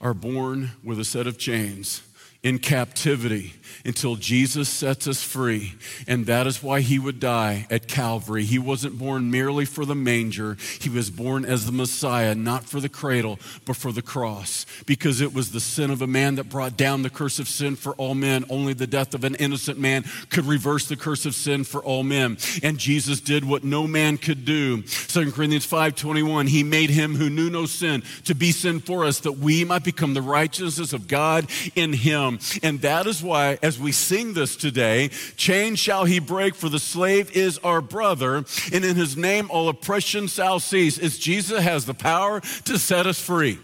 are 0.01 0.15
born 0.15 0.73
with 0.83 0.99
a 0.99 1.05
set 1.05 1.29
of 1.29 1.39
chains 1.39 2.03
in 2.43 2.59
captivity 2.59 3.55
until 3.85 4.17
Jesus 4.17 4.69
sets 4.69 5.09
us 5.09 5.23
free. 5.23 5.75
And 6.07 6.27
that 6.27 6.47
is 6.47 6.63
why 6.63 6.81
he 6.81 6.99
would 6.99 7.19
die 7.19 7.67
at 7.71 7.89
Calvary. 7.89 8.45
He 8.45 8.59
wasn't 8.59 8.99
born 8.99 9.31
merely 9.31 9.65
for 9.65 9.85
the 9.85 9.95
manger, 9.95 10.57
he 10.81 10.89
was 10.89 11.11
born 11.11 11.45
as 11.45 11.67
the 11.67 11.73
Messiah, 11.73 12.35
not 12.35 12.65
for 12.65 12.81
the 12.81 12.89
cradle, 12.89 13.39
but 13.65 13.77
for 13.77 13.93
the 13.93 14.03
cross. 14.03 14.67
Because 14.87 15.21
it 15.21 15.35
was 15.35 15.51
the 15.51 15.61
sin 15.61 15.91
of 15.91 16.03
a 16.03 16.07
man 16.07 16.37
that 16.37 16.49
brought 16.49 16.77
down 16.77 17.03
the 17.03 17.11
curse 17.11 17.39
of 17.39 17.49
sin 17.49 17.77
for 17.77 17.95
all 17.95 18.15
men. 18.15 18.45
Only 18.49 18.73
the 18.73 18.87
death 18.87 19.15
of 19.15 19.25
an 19.25 19.35
innocent 19.37 19.79
man 19.79 20.05
could 20.31 20.45
reverse 20.45 20.87
the 20.87 20.97
curse 20.97 21.27
of 21.27 21.35
sin 21.35 21.65
for 21.65 21.83
all 21.83 22.03
men. 22.03 22.39
And 22.63 22.79
Jesus 22.79 23.21
did 23.21 23.45
what 23.45 23.65
no 23.65 23.87
man 23.87 24.17
could 24.17 24.45
do. 24.45 24.83
2 24.83 25.33
Corinthians 25.33 25.67
5:21, 25.67 26.47
he 26.47 26.63
made 26.63 26.91
him 26.91 27.17
who 27.17 27.31
knew 27.31 27.51
no 27.51 27.67
sin 27.67 28.03
to 28.25 28.35
be 28.35 28.53
sin 28.53 28.81
for 28.81 29.05
us 29.05 29.21
that 29.21 29.33
we 29.33 29.65
might 29.65 29.85
become 29.85 30.15
the 30.15 30.23
righteousness 30.23 30.93
of 30.93 31.09
God 31.09 31.47
in 31.75 31.93
him. 31.93 32.28
And 32.63 32.81
that 32.83 33.07
is 33.07 33.23
why, 33.23 33.59
as 33.63 33.79
we 33.79 33.93
sing 33.93 34.35
this 34.35 34.57
today, 34.57 35.09
chains 35.37 35.79
shall 35.79 36.05
he 36.05 36.19
break, 36.19 36.55
for 36.55 36.69
the 36.69 36.79
slave 36.79 37.37
is 37.37 37.59
our 37.59 37.81
brother, 37.81 38.45
and 38.73 38.85
in 38.85 38.97
his 38.97 39.17
name 39.17 39.51
all 39.51 39.69
oppression 39.69 40.27
shall 40.27 40.61
cease. 40.61 40.99
It's 40.99 41.19
Jesus 41.19 41.63
has 41.63 41.87
the 41.87 41.95
power 41.95 42.41
to 42.41 42.79
set 42.79 43.07
us 43.07 43.21
free. 43.21 43.59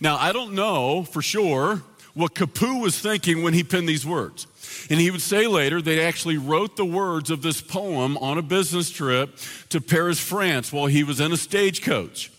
Now, 0.00 0.16
I 0.16 0.32
don't 0.32 0.54
know 0.54 1.04
for 1.04 1.22
sure 1.22 1.82
what 2.14 2.34
Cappeau 2.34 2.80
was 2.80 2.98
thinking 2.98 3.42
when 3.42 3.54
he 3.54 3.62
penned 3.62 3.88
these 3.88 4.06
words. 4.06 4.46
And 4.88 4.98
he 4.98 5.10
would 5.10 5.22
say 5.22 5.46
later 5.46 5.82
they 5.82 6.00
actually 6.00 6.38
wrote 6.38 6.76
the 6.76 6.84
words 6.84 7.30
of 7.30 7.42
this 7.42 7.60
poem 7.60 8.16
on 8.18 8.38
a 8.38 8.42
business 8.42 8.90
trip 8.90 9.36
to 9.68 9.80
Paris, 9.80 10.18
France, 10.18 10.72
while 10.72 10.86
he 10.86 11.04
was 11.04 11.20
in 11.20 11.32
a 11.32 11.36
stagecoach. 11.36 12.32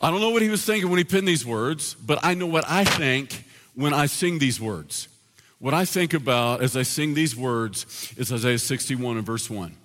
I 0.00 0.10
don't 0.10 0.20
know 0.20 0.30
what 0.30 0.42
he 0.42 0.48
was 0.48 0.64
thinking 0.64 0.90
when 0.90 0.98
he 0.98 1.04
penned 1.04 1.26
these 1.26 1.46
words, 1.46 1.94
but 1.94 2.18
I 2.22 2.34
know 2.34 2.46
what 2.46 2.64
I 2.68 2.84
think 2.84 3.44
when 3.76 3.94
I 3.94 4.06
sing 4.06 4.40
these 4.40 4.60
words. 4.60 5.06
What 5.58 5.72
I 5.72 5.84
think 5.84 6.12
about 6.12 6.62
as 6.62 6.76
I 6.76 6.82
sing 6.82 7.14
these 7.14 7.36
words 7.36 8.12
is 8.16 8.32
Isaiah 8.32 8.58
61 8.58 9.18
and 9.18 9.24
verse 9.24 9.48
1. 9.48 9.76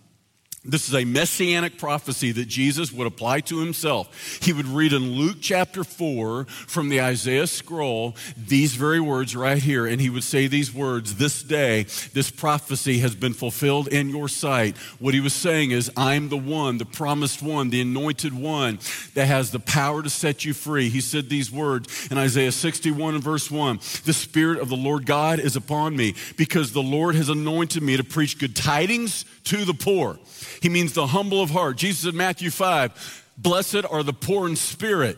This 0.63 0.87
is 0.87 0.93
a 0.93 1.05
messianic 1.05 1.79
prophecy 1.79 2.31
that 2.33 2.47
Jesus 2.47 2.91
would 2.91 3.07
apply 3.07 3.39
to 3.41 3.59
himself. 3.59 4.39
He 4.43 4.53
would 4.53 4.67
read 4.67 4.93
in 4.93 5.13
Luke 5.13 5.37
chapter 5.41 5.83
4 5.83 6.45
from 6.45 6.89
the 6.89 7.01
Isaiah 7.01 7.47
scroll 7.47 8.15
these 8.37 8.75
very 8.75 8.99
words 8.99 9.35
right 9.35 9.57
here, 9.57 9.87
and 9.87 9.99
he 9.99 10.11
would 10.11 10.23
say 10.23 10.45
these 10.45 10.71
words 10.71 11.15
This 11.15 11.41
day, 11.41 11.87
this 12.13 12.29
prophecy 12.29 12.99
has 12.99 13.15
been 13.15 13.33
fulfilled 13.33 13.87
in 13.87 14.09
your 14.09 14.29
sight. 14.29 14.77
What 14.99 15.15
he 15.15 15.19
was 15.19 15.33
saying 15.33 15.71
is, 15.71 15.89
I'm 15.97 16.29
the 16.29 16.37
one, 16.37 16.77
the 16.77 16.85
promised 16.85 17.41
one, 17.41 17.71
the 17.71 17.81
anointed 17.81 18.31
one 18.31 18.77
that 19.15 19.25
has 19.25 19.49
the 19.49 19.59
power 19.59 20.03
to 20.03 20.11
set 20.11 20.45
you 20.45 20.53
free. 20.53 20.89
He 20.89 21.01
said 21.01 21.27
these 21.27 21.51
words 21.51 22.07
in 22.11 22.19
Isaiah 22.19 22.51
61 22.51 23.15
and 23.15 23.23
verse 23.23 23.49
1 23.49 23.77
The 24.05 24.13
Spirit 24.13 24.59
of 24.59 24.69
the 24.69 24.77
Lord 24.77 25.07
God 25.07 25.39
is 25.39 25.55
upon 25.55 25.97
me 25.97 26.13
because 26.37 26.71
the 26.71 26.83
Lord 26.83 27.15
has 27.15 27.29
anointed 27.29 27.81
me 27.81 27.97
to 27.97 28.03
preach 28.03 28.37
good 28.37 28.55
tidings 28.55 29.25
to 29.45 29.65
the 29.65 29.73
poor. 29.73 30.19
He 30.61 30.69
means 30.69 30.93
the 30.93 31.07
humble 31.07 31.41
of 31.41 31.49
heart. 31.49 31.75
Jesus 31.75 32.05
in 32.09 32.15
Matthew 32.15 32.51
5, 32.51 33.33
blessed 33.37 33.83
are 33.89 34.03
the 34.03 34.13
poor 34.13 34.47
in 34.47 34.55
spirit, 34.55 35.17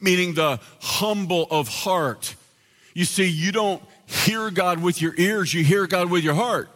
meaning 0.00 0.34
the 0.34 0.60
humble 0.80 1.46
of 1.50 1.68
heart. 1.68 2.34
You 2.94 3.04
see, 3.04 3.28
you 3.28 3.52
don't 3.52 3.82
hear 4.06 4.50
God 4.50 4.80
with 4.80 5.02
your 5.02 5.14
ears, 5.16 5.52
you 5.52 5.64
hear 5.64 5.86
God 5.86 6.10
with 6.10 6.22
your 6.22 6.34
heart. 6.34 6.70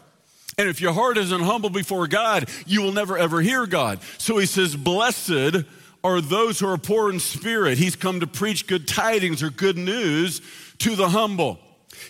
And 0.59 0.69
if 0.69 0.81
your 0.81 0.93
heart 0.93 1.17
isn't 1.17 1.41
humble 1.41 1.71
before 1.71 2.09
God, 2.09 2.51
you 2.67 2.83
will 2.83 2.93
never 2.93 3.17
ever 3.17 3.41
hear 3.41 3.65
God. 3.67 4.01
So 4.19 4.39
he 4.39 4.47
says, 4.47 4.75
Blessed 4.75 5.65
are 6.03 6.21
those 6.21 6.59
who 6.59 6.69
are 6.69 6.79
poor 6.79 7.11
in 7.11 7.21
spirit. 7.21 7.79
He's 7.79 7.95
come 7.95 8.19
to 8.21 8.27
preach 8.27 8.67
good 8.67 8.89
tidings 8.89 9.43
or 9.43 9.51
good 9.51 9.79
news 9.79 10.41
to 10.79 10.97
the 10.97 11.09
humble. 11.09 11.61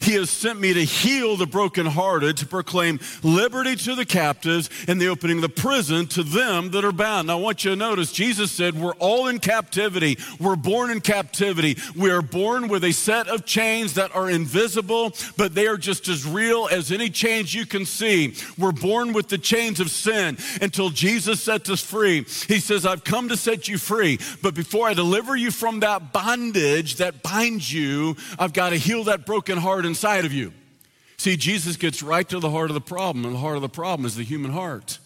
He 0.00 0.14
has 0.14 0.30
sent 0.30 0.61
me 0.61 0.73
to 0.75 0.85
heal 0.85 1.37
the 1.37 1.47
brokenhearted, 1.47 2.37
to 2.38 2.47
proclaim 2.47 3.00
liberty 3.23 3.76
to 3.76 3.95
the 3.95 4.04
captives, 4.04 4.71
and 4.87 5.00
the 5.00 5.09
opening 5.09 5.38
of 5.38 5.42
the 5.42 5.49
prison 5.49 6.07
to 6.09 6.23
them 6.23 6.71
that 6.71 6.85
are 6.85 6.92
bound. 6.92 7.28
Now, 7.28 7.38
I 7.38 7.40
want 7.40 7.64
you 7.64 7.71
to 7.71 7.76
notice 7.76 8.12
Jesus 8.12 8.50
said, 8.50 8.75
We're 8.75 8.95
all 8.95 9.28
in 9.28 9.38
captivity. 9.38 10.18
We're 10.40 10.57
born 10.57 10.90
in 10.90 11.00
captivity. 11.00 11.76
We 11.97 12.11
are 12.11 12.23
born 12.23 12.68
with 12.68 12.85
a 12.85 12.92
set 12.92 13.28
of 13.28 13.45
chains 13.45 13.95
that 13.95 14.14
are 14.14 14.30
invisible, 14.30 15.12
but 15.37 15.54
they 15.54 15.66
are 15.66 15.76
just 15.76 16.09
as 16.09 16.26
real 16.26 16.68
as 16.71 16.92
any 16.92 17.11
chains 17.11 17.54
you 17.54 17.66
can 17.66 17.85
see. 17.85 18.35
We're 18.59 18.73
born 18.73 19.12
with 19.12 19.28
the 19.28 19.38
chains 19.38 19.80
of 19.80 19.90
sin 19.90 20.38
until 20.61 20.90
Jesus 20.90 21.42
sets 21.42 21.71
us 21.71 21.83
free. 21.83 22.25
He 22.47 22.61
says, 22.61 22.87
I've 22.87 23.04
come 23.04 23.28
to 23.28 23.37
set 23.37 23.68
you 23.68 23.78
free, 23.78 24.18
but 24.42 24.54
before 24.54 24.88
I 24.88 24.95
deliver 24.95 25.37
you 25.37 25.50
from 25.50 25.80
that 25.80 26.12
bondage 26.12 26.97
that 26.97 27.23
binds 27.23 27.73
you, 27.73 28.16
I've 28.38 28.52
got 28.52 28.71
to 28.71 28.76
heal 28.76 29.04
that 29.04 29.26
broken 29.26 29.59
heart 29.59 29.77
inside 29.85 30.25
of 30.25 30.32
you. 30.32 30.52
See, 31.16 31.37
Jesus 31.37 31.76
gets 31.76 32.02
right 32.02 32.28
to 32.28 32.38
the 32.38 32.50
heart 32.50 32.70
of 32.70 32.75
the 32.75 32.80
problem, 32.80 33.25
and 33.25 33.35
the 33.35 33.40
heart 33.40 33.56
of 33.56 33.62
the 33.62 33.68
problem 33.68 34.06
is 34.06 34.14
the 34.14 34.23
human 34.23 34.52
heart. 34.52 34.99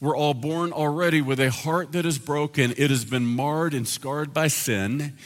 We're 0.00 0.16
all 0.16 0.34
born 0.34 0.72
already 0.72 1.20
with 1.20 1.38
a 1.38 1.50
heart 1.50 1.92
that 1.92 2.04
is 2.04 2.18
broken. 2.18 2.74
It 2.76 2.90
has 2.90 3.04
been 3.04 3.24
marred 3.24 3.72
and 3.72 3.86
scarred 3.86 4.34
by 4.34 4.48
sin. 4.48 5.16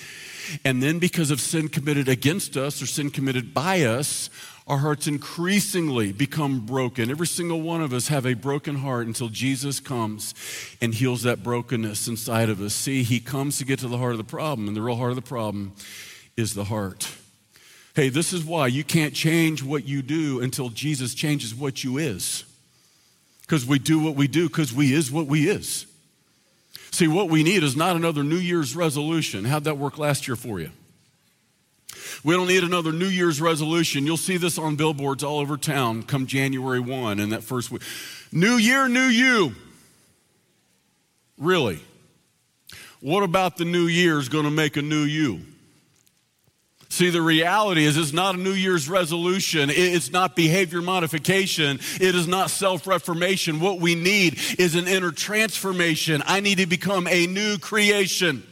And 0.64 0.82
then, 0.82 0.98
because 0.98 1.30
of 1.30 1.40
sin 1.40 1.68
committed 1.68 2.08
against 2.08 2.56
us 2.56 2.80
or 2.82 2.86
sin 2.86 3.10
committed 3.10 3.52
by 3.52 3.82
us, 3.82 4.30
our 4.66 4.78
hearts 4.78 5.06
increasingly 5.06 6.12
become 6.12 6.66
broken. 6.66 7.10
Every 7.10 7.26
single 7.26 7.62
one 7.62 7.80
of 7.80 7.92
us 7.92 8.08
have 8.08 8.26
a 8.26 8.34
broken 8.34 8.76
heart 8.76 9.06
until 9.06 9.28
Jesus 9.28 9.80
comes 9.80 10.34
and 10.80 10.94
heals 10.94 11.22
that 11.22 11.42
brokenness 11.42 12.08
inside 12.08 12.48
of 12.48 12.60
us. 12.60 12.74
See, 12.74 13.02
he 13.02 13.20
comes 13.20 13.58
to 13.58 13.64
get 13.64 13.78
to 13.80 13.88
the 13.88 13.98
heart 13.98 14.12
of 14.12 14.18
the 14.18 14.24
problem, 14.24 14.68
and 14.68 14.76
the 14.76 14.82
real 14.82 14.96
heart 14.96 15.10
of 15.10 15.16
the 15.16 15.22
problem 15.22 15.72
is 16.36 16.54
the 16.54 16.64
heart. 16.64 17.08
Hey, 17.96 18.10
this 18.10 18.34
is 18.34 18.44
why 18.44 18.66
you 18.66 18.84
can't 18.84 19.14
change 19.14 19.62
what 19.62 19.88
you 19.88 20.02
do 20.02 20.42
until 20.42 20.68
Jesus 20.68 21.14
changes 21.14 21.54
what 21.54 21.82
you 21.82 21.96
is. 21.96 22.44
Because 23.40 23.64
we 23.64 23.78
do 23.78 23.98
what 23.98 24.14
we 24.14 24.28
do 24.28 24.48
because 24.48 24.70
we 24.70 24.92
is 24.92 25.10
what 25.10 25.26
we 25.26 25.48
is. 25.48 25.86
See, 26.90 27.08
what 27.08 27.30
we 27.30 27.42
need 27.42 27.62
is 27.62 27.74
not 27.74 27.96
another 27.96 28.22
New 28.22 28.36
Year's 28.36 28.76
resolution. 28.76 29.46
How'd 29.46 29.64
that 29.64 29.78
work 29.78 29.96
last 29.96 30.28
year 30.28 30.36
for 30.36 30.60
you? 30.60 30.72
We 32.22 32.34
don't 32.34 32.48
need 32.48 32.64
another 32.64 32.92
New 32.92 33.08
Year's 33.08 33.40
resolution. 33.40 34.04
You'll 34.04 34.18
see 34.18 34.36
this 34.36 34.58
on 34.58 34.76
billboards 34.76 35.24
all 35.24 35.38
over 35.38 35.56
town 35.56 36.02
come 36.02 36.26
January 36.26 36.80
1 36.80 37.18
in 37.18 37.30
that 37.30 37.44
first 37.44 37.70
week. 37.70 37.80
New 38.30 38.56
year, 38.56 38.88
new 38.90 39.06
you. 39.06 39.54
Really? 41.38 41.80
What 43.00 43.22
about 43.22 43.56
the 43.56 43.64
new 43.64 43.86
year 43.86 44.18
is 44.18 44.28
going 44.28 44.44
to 44.44 44.50
make 44.50 44.76
a 44.76 44.82
new 44.82 45.04
you? 45.04 45.40
See, 46.96 47.10
the 47.10 47.20
reality 47.20 47.84
is 47.84 47.98
it's 47.98 48.14
not 48.14 48.36
a 48.36 48.38
New 48.38 48.54
Year's 48.54 48.88
resolution. 48.88 49.68
It's 49.68 50.10
not 50.12 50.34
behavior 50.34 50.80
modification. 50.80 51.78
It 52.00 52.14
is 52.14 52.26
not 52.26 52.48
self 52.48 52.86
reformation. 52.86 53.60
What 53.60 53.80
we 53.80 53.94
need 53.94 54.38
is 54.58 54.74
an 54.76 54.88
inner 54.88 55.12
transformation. 55.12 56.22
I 56.24 56.40
need 56.40 56.56
to 56.56 56.64
become 56.64 57.06
a 57.06 57.26
new 57.26 57.58
creation. 57.58 58.46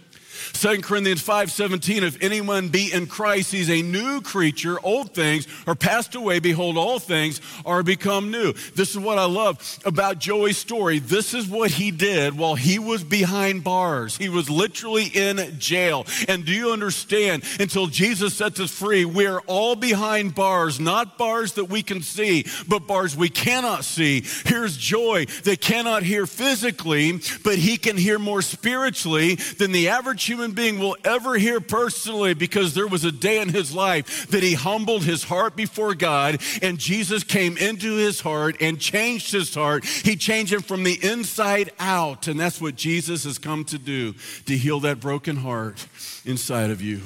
2 0.52 0.82
Corinthians 0.82 1.22
5:17 1.22 2.02
if 2.02 2.22
anyone 2.22 2.68
be 2.68 2.92
in 2.92 3.06
Christ 3.06 3.52
he's 3.52 3.70
a 3.70 3.82
new 3.82 4.20
creature. 4.20 4.78
Old 4.82 5.14
things 5.14 5.46
are 5.66 5.74
passed 5.74 6.14
away. 6.14 6.38
Behold 6.38 6.76
all 6.76 6.98
things 6.98 7.40
are 7.64 7.82
become 7.82 8.30
new. 8.30 8.52
This 8.74 8.90
is 8.90 8.98
what 8.98 9.18
I 9.18 9.24
love 9.24 9.78
about 9.84 10.18
Joey's 10.18 10.58
story. 10.58 10.98
This 10.98 11.34
is 11.34 11.48
what 11.48 11.70
he 11.70 11.90
did 11.90 12.36
while 12.36 12.54
he 12.54 12.78
was 12.78 13.04
behind 13.04 13.64
bars. 13.64 14.16
He 14.16 14.28
was 14.28 14.50
literally 14.50 15.06
in 15.06 15.58
jail. 15.58 16.06
And 16.28 16.44
do 16.44 16.52
you 16.52 16.72
understand? 16.72 17.44
Until 17.58 17.86
Jesus 17.86 18.34
sets 18.34 18.60
us 18.60 18.70
free 18.70 19.04
we're 19.04 19.40
all 19.40 19.76
behind 19.76 20.34
bars 20.34 20.80
not 20.80 21.18
bars 21.18 21.54
that 21.54 21.66
we 21.66 21.82
can 21.82 22.02
see 22.02 22.46
but 22.68 22.86
bars 22.86 23.16
we 23.16 23.28
cannot 23.28 23.84
see. 23.84 24.24
Here's 24.44 24.76
Joey 24.76 25.26
that 25.44 25.60
cannot 25.60 26.02
hear 26.02 26.26
physically 26.26 27.20
but 27.44 27.56
he 27.58 27.76
can 27.76 27.96
hear 27.96 28.18
more 28.18 28.42
spiritually 28.42 29.36
than 29.58 29.72
the 29.72 29.88
average 29.88 30.24
human 30.34 30.50
being 30.50 30.80
will 30.80 30.96
ever 31.04 31.36
hear 31.36 31.60
personally 31.60 32.34
because 32.34 32.74
there 32.74 32.88
was 32.88 33.04
a 33.04 33.12
day 33.12 33.40
in 33.40 33.48
his 33.48 33.72
life 33.72 34.26
that 34.30 34.42
he 34.42 34.54
humbled 34.54 35.04
his 35.04 35.22
heart 35.22 35.54
before 35.54 35.94
God 35.94 36.42
and 36.60 36.76
Jesus 36.76 37.22
came 37.22 37.56
into 37.56 37.94
his 37.94 38.18
heart 38.20 38.56
and 38.60 38.80
changed 38.80 39.30
his 39.30 39.54
heart. 39.54 39.84
He 39.84 40.16
changed 40.16 40.52
him 40.52 40.62
from 40.62 40.82
the 40.82 40.98
inside 41.04 41.70
out. 41.78 42.26
And 42.26 42.40
that's 42.40 42.60
what 42.60 42.74
Jesus 42.74 43.22
has 43.22 43.38
come 43.38 43.64
to 43.66 43.78
do 43.78 44.14
to 44.46 44.56
heal 44.56 44.80
that 44.80 44.98
broken 44.98 45.36
heart 45.36 45.86
inside 46.24 46.70
of 46.70 46.82
you, 46.82 47.00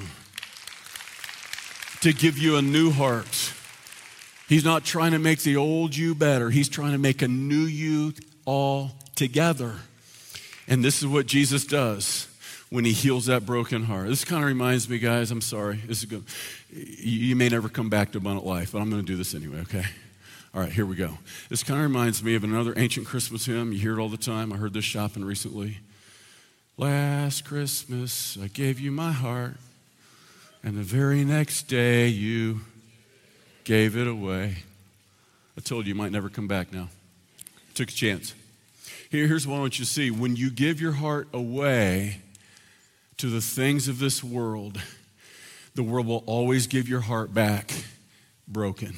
to 2.00 2.14
give 2.14 2.38
you 2.38 2.56
a 2.56 2.62
new 2.62 2.90
heart. 2.90 3.52
He's 4.49 4.64
not 4.64 4.87
trying 4.87 5.12
to 5.12 5.18
make 5.18 5.40
the 5.40 5.58
old 5.58 5.94
you 5.94 6.14
better, 6.14 6.49
he's 6.49 6.70
trying 6.70 6.92
to 6.92 6.99
make 6.99 7.20
a 7.20 7.28
new 7.28 7.66
you 7.66 8.14
all 8.47 8.92
together. 9.16 9.75
And 10.66 10.82
this 10.82 11.02
is 11.02 11.06
what 11.06 11.26
Jesus 11.26 11.66
does 11.66 12.27
when 12.70 12.84
he 12.84 12.92
heals 12.92 13.26
that 13.26 13.46
broken 13.46 13.84
heart. 13.84 14.08
This 14.08 14.25
kind 14.25 14.42
of 14.42 14.48
reminds 14.48 14.88
me, 14.88 14.98
guys, 14.98 15.30
I'm 15.30 15.40
sorry. 15.40 15.76
This 15.87 15.98
is 15.98 16.04
good. 16.04 16.25
You 16.70 17.34
may 17.34 17.48
never 17.48 17.68
come 17.68 17.88
back 17.88 18.12
to 18.12 18.18
abundant 18.18 18.46
life, 18.46 18.72
but 18.72 18.80
I'm 18.80 18.90
going 18.90 19.02
to 19.02 19.06
do 19.06 19.16
this 19.16 19.34
anyway, 19.34 19.60
okay? 19.60 19.84
All 20.54 20.60
right, 20.60 20.72
here 20.72 20.87
we 20.87 20.96
go. 20.96 21.18
This 21.48 21.62
kind 21.62 21.78
of 21.80 21.84
reminds 21.84 22.22
me 22.22 22.34
of 22.34 22.44
another 22.44 22.75
ancient 22.76 23.06
Christmas 23.06 23.46
hymn. 23.46 23.72
You 23.72 23.78
hear 23.78 23.98
it 23.98 24.02
all 24.02 24.08
the 24.08 24.16
time. 24.16 24.52
I 24.52 24.56
heard 24.56 24.72
this 24.72 24.84
shopping 24.84 25.25
recently. 25.25 25.78
Last 26.76 27.44
Christmas, 27.44 28.38
I 28.40 28.46
gave 28.48 28.78
you 28.78 28.90
my 28.92 29.12
heart, 29.12 29.54
and 30.62 30.76
the 30.76 30.82
very 30.82 31.25
next 31.25 31.64
day, 31.64 32.06
you 32.08 32.60
gave 33.64 33.96
it 33.96 34.06
away. 34.06 34.58
I 35.56 35.60
told 35.60 35.87
you 35.87 35.90
you 35.90 35.94
might 35.94 36.12
never 36.12 36.28
come 36.28 36.46
back 36.46 36.72
now. 36.72 36.88
Took 37.75 37.88
a 37.90 37.92
chance. 37.92 38.34
Here, 39.10 39.26
here's 39.26 39.46
what 39.46 39.56
I 39.56 39.60
want 39.60 39.78
you 39.78 39.84
to 39.84 39.90
see. 39.90 40.10
When 40.10 40.37
you 40.37 40.50
give 40.50 40.80
your 40.80 40.92
heart 40.92 41.28
away, 41.32 42.20
to 43.18 43.26
the 43.28 43.40
things 43.40 43.88
of 43.88 43.98
this 43.98 44.22
world, 44.22 44.80
the 45.75 45.82
world 45.82 46.06
will 46.06 46.22
always 46.26 46.66
give 46.66 46.88
your 46.88 47.00
heart 47.00 47.34
back 47.34 47.72
broken. 48.46 48.96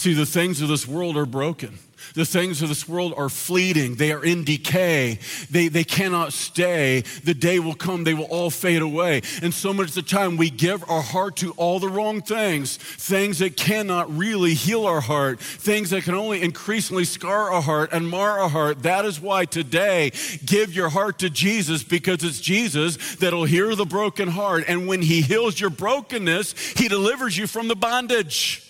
See, 0.00 0.14
the 0.14 0.24
things 0.24 0.62
of 0.62 0.68
this 0.68 0.88
world 0.88 1.18
are 1.18 1.26
broken. 1.26 1.78
The 2.14 2.24
things 2.24 2.62
of 2.62 2.70
this 2.70 2.88
world 2.88 3.12
are 3.18 3.28
fleeting. 3.28 3.96
They 3.96 4.12
are 4.12 4.24
in 4.24 4.44
decay. 4.44 5.18
They, 5.50 5.68
they 5.68 5.84
cannot 5.84 6.32
stay. 6.32 7.02
The 7.22 7.34
day 7.34 7.58
will 7.58 7.74
come, 7.74 8.04
they 8.04 8.14
will 8.14 8.24
all 8.24 8.48
fade 8.48 8.80
away. 8.80 9.20
And 9.42 9.52
so 9.52 9.74
much 9.74 9.88
of 9.88 9.94
the 9.96 10.00
time, 10.00 10.38
we 10.38 10.48
give 10.48 10.88
our 10.88 11.02
heart 11.02 11.36
to 11.36 11.50
all 11.58 11.80
the 11.80 11.90
wrong 11.90 12.22
things 12.22 12.78
things 12.78 13.40
that 13.40 13.58
cannot 13.58 14.10
really 14.16 14.54
heal 14.54 14.86
our 14.86 15.02
heart, 15.02 15.38
things 15.38 15.90
that 15.90 16.04
can 16.04 16.14
only 16.14 16.40
increasingly 16.40 17.04
scar 17.04 17.50
our 17.50 17.60
heart 17.60 17.90
and 17.92 18.08
mar 18.08 18.40
our 18.40 18.48
heart. 18.48 18.84
That 18.84 19.04
is 19.04 19.20
why 19.20 19.44
today, 19.44 20.12
give 20.46 20.72
your 20.72 20.88
heart 20.88 21.18
to 21.18 21.28
Jesus 21.28 21.82
because 21.82 22.24
it's 22.24 22.40
Jesus 22.40 23.16
that'll 23.16 23.44
heal 23.44 23.76
the 23.76 23.84
broken 23.84 24.28
heart. 24.28 24.64
And 24.66 24.88
when 24.88 25.02
He 25.02 25.20
heals 25.20 25.60
your 25.60 25.68
brokenness, 25.68 26.54
He 26.78 26.88
delivers 26.88 27.36
you 27.36 27.46
from 27.46 27.68
the 27.68 27.76
bondage. 27.76 28.66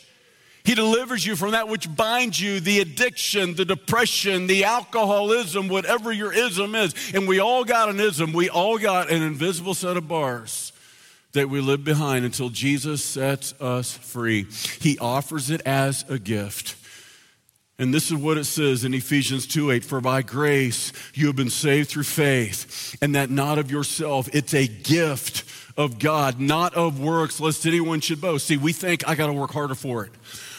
He 0.64 0.75
delivers 0.75 1.25
you 1.25 1.37
from 1.37 1.52
that 1.52 1.69
which 1.69 1.95
binds 1.95 2.40
you, 2.40 2.61
the 2.61 2.81
addiction, 2.81 3.55
the 3.55 3.64
depression, 3.64 4.47
the 4.47 4.64
alcoholism, 4.64 5.69
whatever 5.69 6.12
your 6.12 6.33
ism 6.33 6.75
is. 6.75 6.95
And 7.14 7.26
we 7.26 7.40
all 7.40 7.64
got 7.64 7.88
an 7.88 7.99
ism. 7.99 8.33
We 8.33 8.50
all 8.50 8.79
got 8.79 9.11
an 9.11 9.23
invisible 9.23 9.75
set 9.75 9.97
of 9.97 10.07
bars 10.07 10.73
that 11.33 11.49
we 11.49 11.61
live 11.61 11.85
behind 11.85 12.25
until 12.25 12.49
Jesus 12.49 13.02
sets 13.05 13.55
us 13.61 13.97
free. 13.97 14.47
He 14.81 14.99
offers 14.99 15.50
it 15.50 15.62
as 15.62 16.05
a 16.09 16.19
gift. 16.19 16.76
And 17.79 17.95
this 17.95 18.11
is 18.11 18.17
what 18.17 18.37
it 18.37 18.45
says 18.45 18.85
in 18.85 18.93
Ephesians 18.93 19.47
2 19.47 19.71
8 19.71 19.85
For 19.85 20.02
by 20.02 20.21
grace 20.21 20.93
you 21.14 21.29
have 21.29 21.37
been 21.37 21.49
saved 21.49 21.88
through 21.88 22.03
faith, 22.03 22.94
and 23.01 23.14
that 23.14 23.31
not 23.31 23.59
of 23.59 23.70
yourself. 23.70 24.29
It's 24.35 24.53
a 24.53 24.66
gift 24.66 25.44
of 25.79 25.99
God, 25.99 26.38
not 26.38 26.75
of 26.75 27.01
works, 27.01 27.40
lest 27.40 27.64
anyone 27.64 28.01
should 28.01 28.20
boast. 28.20 28.46
See, 28.46 28.59
we 28.59 28.75
think 28.75 29.09
I 29.09 29.14
got 29.14 29.29
to 29.29 29.33
work 29.33 29.53
harder 29.53 29.75
for 29.75 30.05
it. 30.05 30.11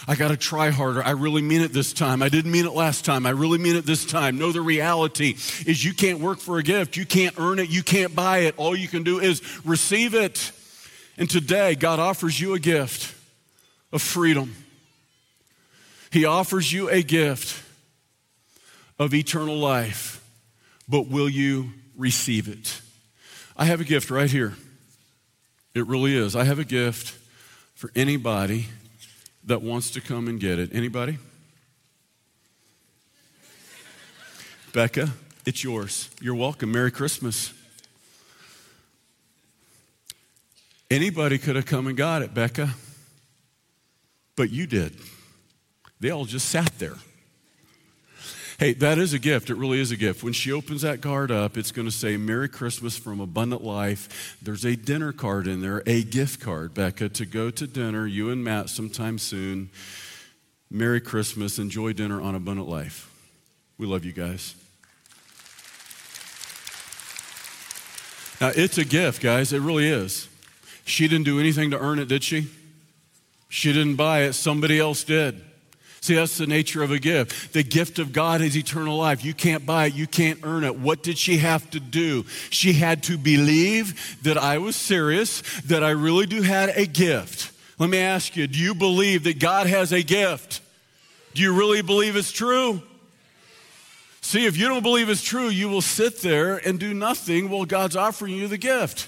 I 0.07 0.15
got 0.15 0.29
to 0.29 0.37
try 0.37 0.69
harder. 0.69 1.03
I 1.03 1.11
really 1.11 1.41
mean 1.41 1.61
it 1.61 1.73
this 1.73 1.93
time. 1.93 2.23
I 2.23 2.29
didn't 2.29 2.51
mean 2.51 2.65
it 2.65 2.73
last 2.73 3.05
time. 3.05 3.25
I 3.25 3.29
really 3.31 3.59
mean 3.59 3.75
it 3.75 3.85
this 3.85 4.05
time. 4.05 4.37
No, 4.37 4.51
the 4.51 4.61
reality 4.61 5.35
is 5.65 5.85
you 5.85 5.93
can't 5.93 6.19
work 6.19 6.39
for 6.39 6.57
a 6.57 6.63
gift. 6.63 6.97
You 6.97 7.05
can't 7.05 7.35
earn 7.37 7.59
it. 7.59 7.69
You 7.69 7.83
can't 7.83 8.15
buy 8.15 8.39
it. 8.39 8.55
All 8.57 8.75
you 8.75 8.87
can 8.87 9.03
do 9.03 9.19
is 9.19 9.41
receive 9.63 10.15
it. 10.15 10.51
And 11.17 11.29
today, 11.29 11.75
God 11.75 11.99
offers 11.99 12.39
you 12.39 12.53
a 12.53 12.59
gift 12.59 13.15
of 13.91 14.01
freedom. 14.01 14.55
He 16.11 16.25
offers 16.25 16.73
you 16.73 16.89
a 16.89 17.03
gift 17.03 17.63
of 18.97 19.13
eternal 19.13 19.57
life. 19.57 20.25
But 20.89 21.07
will 21.07 21.29
you 21.29 21.71
receive 21.95 22.47
it? 22.47 22.81
I 23.55 23.65
have 23.65 23.81
a 23.81 23.83
gift 23.85 24.09
right 24.09 24.29
here. 24.29 24.55
It 25.75 25.85
really 25.87 26.15
is. 26.15 26.35
I 26.35 26.43
have 26.43 26.59
a 26.59 26.65
gift 26.65 27.17
for 27.75 27.91
anybody 27.95 28.67
that 29.45 29.61
wants 29.61 29.91
to 29.91 30.01
come 30.01 30.27
and 30.27 30.39
get 30.39 30.59
it. 30.59 30.69
Anybody? 30.73 31.17
Becca, 34.73 35.09
it's 35.45 35.63
yours. 35.63 36.09
You're 36.21 36.35
welcome. 36.35 36.71
Merry 36.71 36.91
Christmas. 36.91 37.53
Anybody 40.89 41.37
could 41.37 41.55
have 41.55 41.65
come 41.65 41.87
and 41.87 41.95
got 41.95 42.21
it, 42.21 42.33
Becca, 42.33 42.69
but 44.35 44.49
you 44.49 44.67
did. 44.67 44.95
They 45.99 46.09
all 46.09 46.25
just 46.25 46.49
sat 46.49 46.79
there. 46.79 46.95
Hey, 48.61 48.73
that 48.73 48.99
is 48.99 49.11
a 49.11 49.17
gift. 49.17 49.49
It 49.49 49.55
really 49.55 49.81
is 49.81 49.89
a 49.89 49.97
gift. 49.97 50.21
When 50.21 50.33
she 50.33 50.51
opens 50.51 50.83
that 50.83 51.01
card 51.01 51.31
up, 51.31 51.57
it's 51.57 51.71
going 51.71 51.87
to 51.87 51.91
say, 51.91 52.15
Merry 52.15 52.47
Christmas 52.47 52.95
from 52.95 53.19
Abundant 53.19 53.63
Life. 53.63 54.37
There's 54.39 54.63
a 54.63 54.75
dinner 54.75 55.11
card 55.11 55.47
in 55.47 55.63
there, 55.63 55.81
a 55.87 56.03
gift 56.03 56.39
card, 56.41 56.75
Becca, 56.75 57.09
to 57.09 57.25
go 57.25 57.49
to 57.49 57.65
dinner, 57.65 58.05
you 58.05 58.29
and 58.29 58.43
Matt, 58.43 58.69
sometime 58.69 59.17
soon. 59.17 59.71
Merry 60.69 61.01
Christmas. 61.01 61.57
Enjoy 61.57 61.91
dinner 61.91 62.21
on 62.21 62.35
Abundant 62.35 62.69
Life. 62.69 63.09
We 63.79 63.87
love 63.87 64.05
you 64.05 64.11
guys. 64.11 64.53
Now, 68.39 68.51
it's 68.55 68.77
a 68.77 68.85
gift, 68.85 69.23
guys. 69.23 69.53
It 69.53 69.61
really 69.61 69.87
is. 69.87 70.29
She 70.85 71.07
didn't 71.07 71.25
do 71.25 71.39
anything 71.39 71.71
to 71.71 71.79
earn 71.79 71.97
it, 71.97 72.07
did 72.07 72.23
she? 72.23 72.45
She 73.49 73.73
didn't 73.73 73.95
buy 73.95 74.21
it, 74.21 74.33
somebody 74.33 74.77
else 74.79 75.03
did. 75.03 75.41
See, 76.01 76.15
that's 76.15 76.39
the 76.39 76.47
nature 76.47 76.81
of 76.81 76.91
a 76.91 76.97
gift. 76.97 77.53
The 77.53 77.61
gift 77.61 77.99
of 77.99 78.11
God 78.11 78.41
is 78.41 78.57
eternal 78.57 78.97
life. 78.97 79.23
You 79.23 79.35
can't 79.35 79.67
buy 79.67 79.85
it, 79.85 79.93
you 79.93 80.07
can't 80.07 80.39
earn 80.41 80.63
it. 80.63 80.75
What 80.75 81.03
did 81.03 81.19
she 81.19 81.37
have 81.37 81.69
to 81.71 81.79
do? 81.79 82.25
She 82.49 82.73
had 82.73 83.03
to 83.03 83.19
believe 83.19 84.17
that 84.23 84.35
I 84.35 84.57
was 84.57 84.75
serious, 84.75 85.41
that 85.61 85.83
I 85.83 85.91
really 85.91 86.25
do 86.25 86.41
have 86.41 86.75
a 86.75 86.87
gift. 86.87 87.51
Let 87.77 87.91
me 87.91 87.99
ask 87.99 88.35
you, 88.35 88.47
do 88.47 88.57
you 88.57 88.73
believe 88.73 89.25
that 89.25 89.39
God 89.39 89.67
has 89.67 89.91
a 89.91 90.01
gift? 90.01 90.61
Do 91.35 91.43
you 91.43 91.53
really 91.53 91.83
believe 91.83 92.15
it's 92.15 92.31
true? 92.31 92.81
See, 94.21 94.45
if 94.47 94.57
you 94.57 94.67
don't 94.67 94.83
believe 94.83 95.07
it's 95.07 95.23
true, 95.23 95.49
you 95.49 95.69
will 95.69 95.81
sit 95.81 96.21
there 96.21 96.57
and 96.57 96.79
do 96.79 96.95
nothing 96.95 97.49
while 97.49 97.65
God's 97.65 97.95
offering 97.95 98.33
you 98.33 98.47
the 98.47 98.57
gift. 98.57 99.07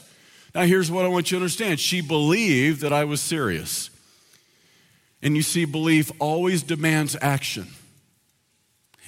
Now, 0.53 0.61
here's 0.61 0.91
what 0.91 1.05
I 1.05 1.07
want 1.07 1.31
you 1.31 1.37
to 1.37 1.43
understand. 1.43 1.79
She 1.79 2.01
believed 2.01 2.81
that 2.81 2.93
I 2.93 3.05
was 3.05 3.19
serious. 3.19 3.89
And 5.23 5.37
you 5.37 5.41
see, 5.41 5.63
belief 5.63 6.11
always 6.19 6.61
demands 6.61 7.15
action, 7.21 7.67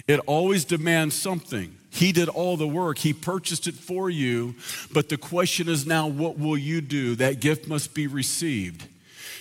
it 0.08 0.20
always 0.26 0.66
demands 0.66 1.14
something. 1.14 1.76
He 1.90 2.12
did 2.12 2.28
all 2.28 2.58
the 2.58 2.68
work, 2.68 2.98
He 2.98 3.14
purchased 3.14 3.68
it 3.68 3.76
for 3.76 4.10
you. 4.10 4.56
But 4.92 5.10
the 5.10 5.18
question 5.18 5.70
is 5.70 5.86
now, 5.86 6.08
what 6.08 6.38
will 6.38 6.58
you 6.58 6.82
do? 6.82 7.16
That 7.16 7.40
gift 7.40 7.68
must 7.68 7.94
be 7.94 8.08
received, 8.08 8.88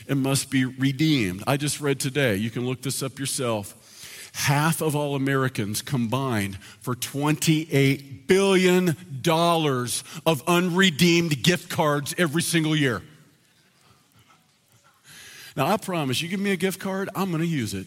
it 0.08 0.16
must 0.16 0.50
be 0.50 0.64
redeemed. 0.64 1.44
I 1.46 1.56
just 1.56 1.80
read 1.80 2.00
today, 2.00 2.36
you 2.36 2.50
can 2.50 2.66
look 2.66 2.82
this 2.82 3.02
up 3.02 3.18
yourself. 3.18 3.80
Half 4.34 4.80
of 4.80 4.96
all 4.96 5.14
Americans 5.14 5.80
combined 5.80 6.58
for 6.80 6.96
$28 6.96 8.26
billion 8.26 8.96
of 10.26 10.42
unredeemed 10.48 11.40
gift 11.40 11.70
cards 11.70 12.16
every 12.18 12.42
single 12.42 12.74
year. 12.74 13.00
Now, 15.56 15.66
I 15.66 15.76
promise 15.76 16.20
you 16.20 16.28
give 16.28 16.40
me 16.40 16.52
a 16.52 16.56
gift 16.56 16.80
card, 16.80 17.08
I'm 17.14 17.30
going 17.30 17.42
to 17.42 17.48
use 17.48 17.74
it. 17.74 17.86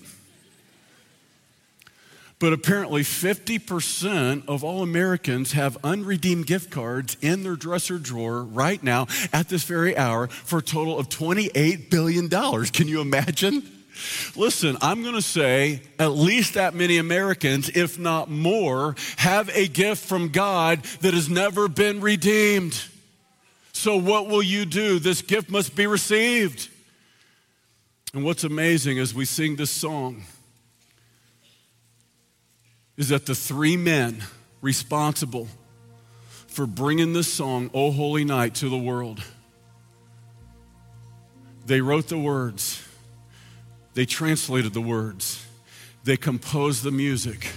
But 2.39 2.53
apparently, 2.53 3.01
50% 3.01 4.47
of 4.47 4.63
all 4.63 4.84
Americans 4.84 5.53
have 5.53 5.75
unredeemed 5.84 6.45
gift 6.45 6.69
cards 6.69 7.17
in 7.19 7.41
their 7.41 7.56
dresser 7.56 7.97
drawer 7.97 8.43
right 8.43 8.82
now 8.82 9.08
at 9.34 9.49
this 9.49 9.63
very 9.63 9.97
hour 9.97 10.27
for 10.27 10.60
a 10.60 10.62
total 10.62 10.99
of 10.99 11.10
$28 11.10 11.89
billion. 11.89 12.30
Can 12.30 12.88
you 12.88 13.01
imagine? 13.01 13.63
Listen, 14.36 14.77
I'm 14.82 15.01
going 15.01 15.15
to 15.15 15.21
say 15.21 15.82
at 15.97 16.12
least 16.12 16.53
that 16.53 16.75
many 16.75 16.97
Americans, 16.99 17.69
if 17.69 17.97
not 17.97 18.30
more, 18.30 18.95
have 19.17 19.49
a 19.56 19.67
gift 19.67 20.06
from 20.06 20.30
God 20.30 20.84
that 21.01 21.15
has 21.15 21.30
never 21.30 21.67
been 21.67 22.01
redeemed. 22.01 22.80
So, 23.73 23.97
what 23.97 24.27
will 24.27 24.43
you 24.43 24.65
do? 24.65 24.99
This 24.99 25.23
gift 25.23 25.49
must 25.49 25.75
be 25.75 25.88
received. 25.88 26.69
And 28.13 28.24
what's 28.24 28.43
amazing 28.43 29.00
as 29.00 29.13
we 29.13 29.26
sing 29.26 29.58
this 29.58 29.72
song 29.72 30.24
is 32.96 33.10
that 33.10 33.26
the 33.26 33.36
three 33.36 33.78
men 33.78 34.24
responsible 34.62 35.48
for 36.48 36.65
bringing 36.65 37.13
this 37.13 37.32
song, 37.32 37.70
O 37.74 37.91
Holy 37.91 38.26
Night, 38.26 38.56
to 38.56 38.70
the 38.70 38.78
world, 38.78 39.24
they 41.65 41.82
wrote 41.82 42.08
the 42.08 42.17
words, 42.17 42.82
they 43.93 44.06
translated 44.06 44.74
the 44.74 44.82
words, 44.82 45.46
they 46.04 46.17
composed 46.17 46.84
the 46.84 46.91
music, 46.91 47.52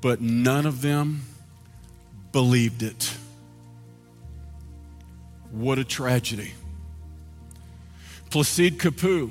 but 0.00 0.20
none 0.20 0.66
of 0.66 0.82
them 0.82 1.22
believed 2.32 2.82
it. 2.82 3.12
What 5.50 5.78
a 5.78 5.84
tragedy. 5.84 6.52
Placide 8.30 8.78
Cappeau 8.78 9.30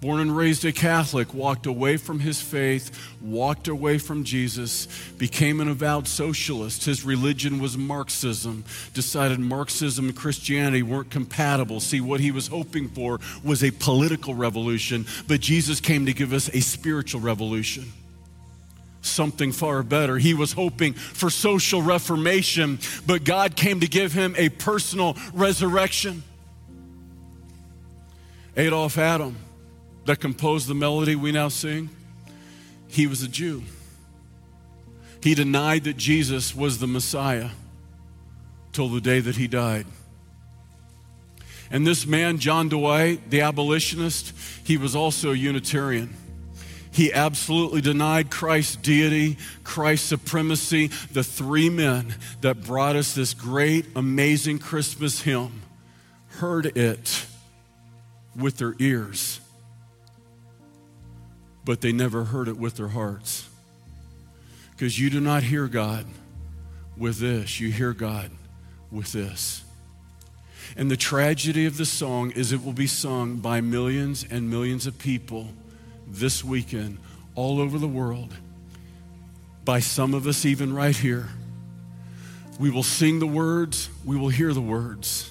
born 0.00 0.20
and 0.20 0.34
raised 0.34 0.64
a 0.64 0.72
Catholic, 0.72 1.34
walked 1.34 1.66
away 1.66 1.96
from 1.96 2.20
his 2.20 2.40
faith, 2.40 2.90
walked 3.20 3.68
away 3.68 3.98
from 3.98 4.24
Jesus, 4.24 4.86
became 5.18 5.60
an 5.60 5.68
avowed 5.68 6.08
socialist. 6.08 6.84
His 6.84 7.04
religion 7.04 7.60
was 7.60 7.76
Marxism, 7.76 8.64
decided 8.94 9.38
Marxism 9.38 10.06
and 10.06 10.16
Christianity 10.16 10.82
weren't 10.82 11.10
compatible. 11.10 11.80
See, 11.80 12.00
what 12.00 12.20
he 12.20 12.30
was 12.30 12.46
hoping 12.46 12.88
for 12.88 13.20
was 13.44 13.62
a 13.62 13.70
political 13.70 14.34
revolution, 14.34 15.06
but 15.28 15.40
Jesus 15.40 15.80
came 15.80 16.06
to 16.06 16.14
give 16.14 16.32
us 16.32 16.48
a 16.48 16.60
spiritual 16.60 17.20
revolution. 17.20 17.92
Something 19.02 19.52
far 19.52 19.82
better. 19.82 20.18
He 20.18 20.34
was 20.34 20.52
hoping 20.52 20.92
for 20.92 21.30
social 21.30 21.80
reformation, 21.80 22.78
but 23.06 23.24
God 23.24 23.56
came 23.56 23.80
to 23.80 23.86
give 23.86 24.12
him 24.12 24.34
a 24.36 24.50
personal 24.50 25.16
resurrection. 25.32 26.22
Adolphe 28.60 28.98
Adam 28.98 29.36
that 30.04 30.20
composed 30.20 30.68
the 30.68 30.74
melody 30.74 31.16
we 31.16 31.32
now 31.32 31.48
sing, 31.48 31.88
he 32.88 33.06
was 33.06 33.22
a 33.22 33.28
Jew. 33.28 33.62
He 35.22 35.34
denied 35.34 35.84
that 35.84 35.96
Jesus 35.96 36.54
was 36.54 36.78
the 36.78 36.86
Messiah 36.86 37.50
till 38.72 38.88
the 38.88 39.00
day 39.00 39.20
that 39.20 39.36
he 39.36 39.48
died. 39.48 39.86
And 41.70 41.86
this 41.86 42.06
man, 42.06 42.38
John 42.38 42.68
Dwight, 42.68 43.30
the 43.30 43.40
abolitionist, 43.42 44.34
he 44.64 44.76
was 44.76 44.94
also 44.94 45.32
a 45.32 45.36
Unitarian. 45.36 46.14
He 46.92 47.12
absolutely 47.12 47.80
denied 47.80 48.30
Christ's 48.30 48.76
deity, 48.76 49.38
Christ's 49.64 50.08
supremacy. 50.08 50.88
The 51.12 51.24
three 51.24 51.70
men 51.70 52.14
that 52.42 52.64
brought 52.64 52.96
us 52.96 53.14
this 53.14 53.32
great, 53.32 53.86
amazing 53.96 54.58
Christmas 54.58 55.22
hymn 55.22 55.62
heard 56.28 56.76
it 56.76 57.26
with 58.36 58.58
their 58.58 58.74
ears 58.78 59.40
but 61.64 61.80
they 61.80 61.92
never 61.92 62.24
heard 62.24 62.48
it 62.48 62.56
with 62.56 62.76
their 62.76 62.88
hearts. 62.88 63.48
Because 64.72 64.98
you 64.98 65.10
do 65.10 65.20
not 65.20 65.42
hear 65.42 65.68
God 65.68 66.06
with 66.96 67.18
this, 67.18 67.60
you 67.60 67.70
hear 67.70 67.92
God 67.92 68.30
with 68.90 69.12
this. 69.12 69.62
And 70.76 70.90
the 70.90 70.96
tragedy 70.96 71.66
of 71.66 71.76
the 71.76 71.84
song 71.84 72.30
is 72.32 72.52
it 72.52 72.64
will 72.64 72.72
be 72.72 72.86
sung 72.86 73.36
by 73.36 73.60
millions 73.60 74.24
and 74.28 74.48
millions 74.48 74.86
of 74.86 74.98
people 74.98 75.48
this 76.06 76.44
weekend 76.44 76.98
all 77.34 77.60
over 77.60 77.78
the 77.78 77.88
world, 77.88 78.34
by 79.64 79.80
some 79.80 80.14
of 80.14 80.26
us 80.26 80.44
even 80.44 80.72
right 80.72 80.96
here. 80.96 81.28
We 82.58 82.70
will 82.70 82.82
sing 82.82 83.18
the 83.18 83.26
words, 83.26 83.88
we 84.04 84.16
will 84.16 84.28
hear 84.28 84.52
the 84.52 84.60
words, 84.60 85.30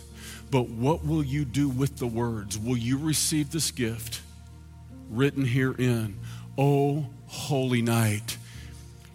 but 0.52 0.70
what 0.70 1.06
will 1.06 1.24
you 1.24 1.46
do 1.46 1.70
with 1.70 1.98
the 1.98 2.08
words? 2.08 2.58
Will 2.58 2.78
you 2.78 2.98
receive 2.98 3.52
this 3.52 3.72
gift? 3.72 4.22
written 5.10 5.46
herein, 5.46 6.18
O 6.58 7.08
holy 7.28 7.82
night. 7.82 8.38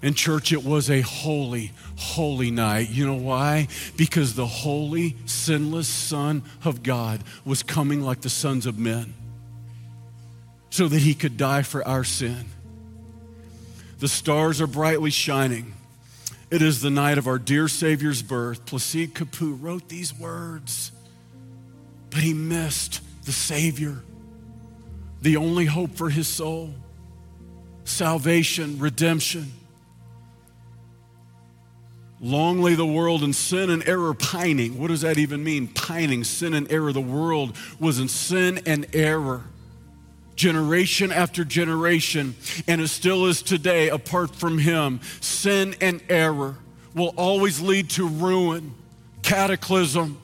In 0.03 0.13
church, 0.15 0.53
it 0.53 0.63
was 0.63 0.91
a 0.91 1.01
holy, 1.01 1.73
holy 1.97 2.51
night. 2.51 2.91
You 2.91 3.07
know 3.07 3.15
why? 3.15 3.69
Because 3.97 4.35
the 4.35 4.47
holy, 4.47 5.17
sinless 5.25 5.89
Son 5.89 6.43
of 6.65 6.83
God 6.83 7.23
was 7.45 7.63
coming 7.63 8.03
like 8.03 8.21
the 8.21 8.29
sons 8.29 8.67
of 8.67 8.79
men 8.79 9.15
so 10.69 10.89
that 10.89 11.01
he 11.01 11.15
could 11.15 11.37
die 11.37 11.63
for 11.63 11.87
our 11.87 12.05
sin. 12.05 12.45
The 14.01 14.09
stars 14.09 14.61
are 14.61 14.67
brightly 14.67 15.11
shining. 15.11 15.73
It 16.51 16.61
is 16.61 16.83
the 16.83 16.91
night 16.91 17.17
of 17.17 17.27
our 17.27 17.39
dear 17.39 17.69
Savior's 17.69 18.23
birth. 18.23 18.67
Placide 18.67 19.15
Cappeau 19.15 19.57
wrote 19.59 19.89
these 19.89 20.13
words, 20.13 20.93
but 22.15 22.23
he 22.23 22.33
missed 22.33 23.03
the 23.25 23.33
Savior 23.33 24.01
the 25.21 25.37
only 25.37 25.65
hope 25.65 25.97
for 25.97 26.09
his 26.09 26.29
soul 26.29 26.73
salvation, 27.83 28.79
redemption. 28.79 29.53
Long 32.21 32.63
lay 32.63 32.75
the 32.75 32.87
world 32.87 33.23
in 33.23 33.33
sin 33.33 33.69
and 33.69 33.87
error 33.87 34.15
pining. 34.15 34.79
What 34.79 34.89
does 34.89 35.03
that 35.03 35.19
even 35.19 35.45
mean? 35.45 35.69
Pining, 35.69 36.25
sin 36.25 36.55
and 36.55 36.71
error. 36.73 36.93
The 36.93 37.01
world 37.01 37.57
was 37.79 37.99
in 37.99 38.09
sin 38.09 38.61
and 38.65 38.87
error 38.95 39.43
generation 40.37 41.13
after 41.13 41.45
generation, 41.45 42.37
and 42.67 42.81
it 42.81 42.89
still 42.89 43.27
is 43.27 43.43
today 43.43 43.89
apart 43.89 44.35
from 44.35 44.59
Him. 44.59 45.01
Sin 45.21 45.75
and 45.81 46.01
error 46.09 46.57
will 46.95 47.13
always 47.17 47.61
lead 47.61 47.91
to 47.91 48.09
ruin, 48.09 48.75
cataclysm, 49.23 50.21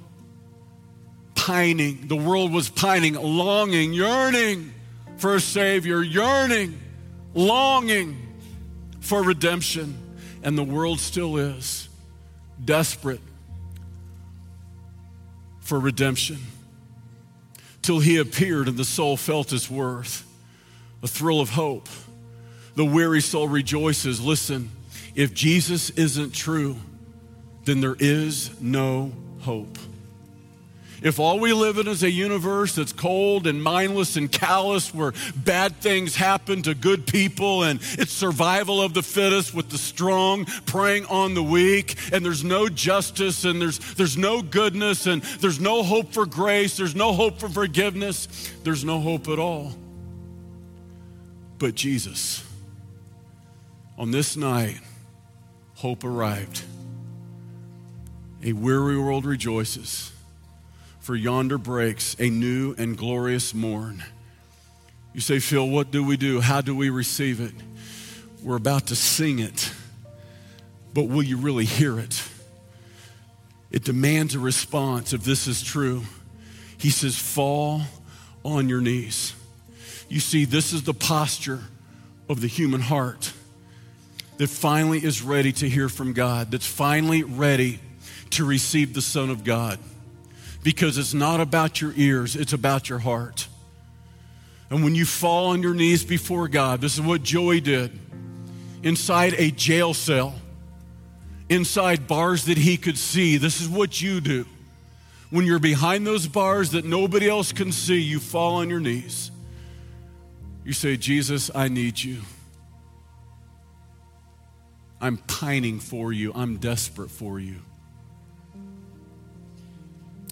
pining. 1.50 2.06
The 2.06 2.14
world 2.14 2.52
was 2.52 2.68
pining, 2.68 3.14
longing, 3.14 3.92
yearning 3.92 4.72
for 5.16 5.34
a 5.34 5.40
Savior, 5.40 6.00
yearning, 6.00 6.78
longing 7.34 8.16
for 9.00 9.20
redemption. 9.20 9.98
And 10.44 10.56
the 10.56 10.62
world 10.62 11.00
still 11.00 11.38
is 11.38 11.88
desperate 12.64 13.20
for 15.58 15.80
redemption. 15.80 16.38
Till 17.82 17.98
He 17.98 18.18
appeared 18.18 18.68
and 18.68 18.76
the 18.76 18.84
soul 18.84 19.16
felt 19.16 19.50
His 19.50 19.68
worth, 19.68 20.24
a 21.02 21.08
thrill 21.08 21.40
of 21.40 21.50
hope. 21.50 21.88
The 22.76 22.84
weary 22.84 23.20
soul 23.20 23.48
rejoices. 23.48 24.20
Listen, 24.20 24.70
if 25.16 25.34
Jesus 25.34 25.90
isn't 25.90 26.32
true, 26.32 26.76
then 27.64 27.80
there 27.80 27.96
is 27.98 28.60
no 28.60 29.10
hope. 29.40 29.76
If 31.02 31.18
all 31.18 31.40
we 31.40 31.52
live 31.52 31.78
in 31.78 31.88
is 31.88 32.02
a 32.02 32.10
universe 32.10 32.74
that's 32.74 32.92
cold 32.92 33.46
and 33.46 33.62
mindless 33.62 34.16
and 34.16 34.30
callous, 34.30 34.92
where 34.92 35.14
bad 35.34 35.76
things 35.76 36.16
happen 36.16 36.62
to 36.62 36.74
good 36.74 37.06
people 37.06 37.62
and 37.62 37.80
it's 37.92 38.12
survival 38.12 38.82
of 38.82 38.92
the 38.92 39.02
fittest 39.02 39.54
with 39.54 39.70
the 39.70 39.78
strong 39.78 40.44
preying 40.66 41.06
on 41.06 41.34
the 41.34 41.42
weak, 41.42 41.96
and 42.12 42.24
there's 42.24 42.44
no 42.44 42.68
justice 42.68 43.44
and 43.44 43.62
there's, 43.62 43.78
there's 43.94 44.18
no 44.18 44.42
goodness 44.42 45.06
and 45.06 45.22
there's 45.40 45.60
no 45.60 45.82
hope 45.82 46.12
for 46.12 46.26
grace, 46.26 46.76
there's 46.76 46.94
no 46.94 47.12
hope 47.12 47.38
for 47.38 47.48
forgiveness, 47.48 48.52
there's 48.62 48.84
no 48.84 49.00
hope 49.00 49.28
at 49.28 49.38
all. 49.38 49.72
But 51.58 51.74
Jesus, 51.74 52.44
on 53.96 54.10
this 54.10 54.36
night, 54.36 54.80
hope 55.74 56.04
arrived. 56.04 56.62
A 58.42 58.52
weary 58.54 58.98
world 58.98 59.26
rejoices 59.26 60.12
for 61.00 61.16
yonder 61.16 61.58
breaks 61.58 62.14
a 62.18 62.30
new 62.30 62.74
and 62.78 62.96
glorious 62.96 63.54
morn. 63.54 64.04
You 65.12 65.20
say, 65.20 65.40
Phil, 65.40 65.68
what 65.68 65.90
do 65.90 66.04
we 66.04 66.16
do? 66.16 66.40
How 66.40 66.60
do 66.60 66.74
we 66.74 66.90
receive 66.90 67.40
it? 67.40 67.54
We're 68.42 68.56
about 68.56 68.86
to 68.88 68.96
sing 68.96 69.38
it, 69.38 69.72
but 70.94 71.04
will 71.04 71.22
you 71.22 71.36
really 71.36 71.64
hear 71.64 71.98
it? 71.98 72.22
It 73.70 73.84
demands 73.84 74.34
a 74.34 74.38
response 74.38 75.12
if 75.12 75.24
this 75.24 75.46
is 75.46 75.62
true. 75.62 76.02
He 76.78 76.90
says, 76.90 77.16
fall 77.16 77.82
on 78.44 78.68
your 78.68 78.80
knees. 78.80 79.34
You 80.08 80.20
see, 80.20 80.44
this 80.44 80.72
is 80.72 80.82
the 80.82 80.94
posture 80.94 81.60
of 82.28 82.40
the 82.40 82.46
human 82.46 82.80
heart 82.80 83.32
that 84.38 84.48
finally 84.48 85.04
is 85.04 85.22
ready 85.22 85.52
to 85.52 85.68
hear 85.68 85.88
from 85.88 86.12
God, 86.14 86.50
that's 86.50 86.66
finally 86.66 87.22
ready 87.22 87.78
to 88.30 88.44
receive 88.44 88.94
the 88.94 89.02
Son 89.02 89.28
of 89.28 89.44
God. 89.44 89.78
Because 90.62 90.98
it's 90.98 91.14
not 91.14 91.40
about 91.40 91.80
your 91.80 91.92
ears, 91.96 92.36
it's 92.36 92.52
about 92.52 92.88
your 92.88 92.98
heart. 92.98 93.48
And 94.68 94.84
when 94.84 94.94
you 94.94 95.04
fall 95.04 95.48
on 95.48 95.62
your 95.62 95.74
knees 95.74 96.04
before 96.04 96.46
God, 96.48 96.80
this 96.80 96.94
is 96.94 97.00
what 97.00 97.22
Joey 97.22 97.60
did 97.60 97.98
inside 98.82 99.34
a 99.36 99.50
jail 99.50 99.92
cell, 99.92 100.34
inside 101.48 102.06
bars 102.06 102.44
that 102.46 102.56
he 102.56 102.76
could 102.76 102.96
see. 102.96 103.36
This 103.36 103.60
is 103.60 103.68
what 103.68 104.00
you 104.00 104.20
do. 104.20 104.46
When 105.30 105.44
you're 105.44 105.58
behind 105.58 106.06
those 106.06 106.26
bars 106.26 106.70
that 106.72 106.84
nobody 106.84 107.28
else 107.28 107.52
can 107.52 107.72
see, 107.72 108.00
you 108.00 108.18
fall 108.18 108.56
on 108.56 108.70
your 108.70 108.80
knees. 108.80 109.30
You 110.64 110.72
say, 110.72 110.96
Jesus, 110.96 111.50
I 111.54 111.68
need 111.68 112.02
you. 112.02 112.20
I'm 115.00 115.16
pining 115.16 115.80
for 115.80 116.12
you. 116.12 116.32
I'm 116.34 116.58
desperate 116.58 117.10
for 117.10 117.40
you. 117.40 117.60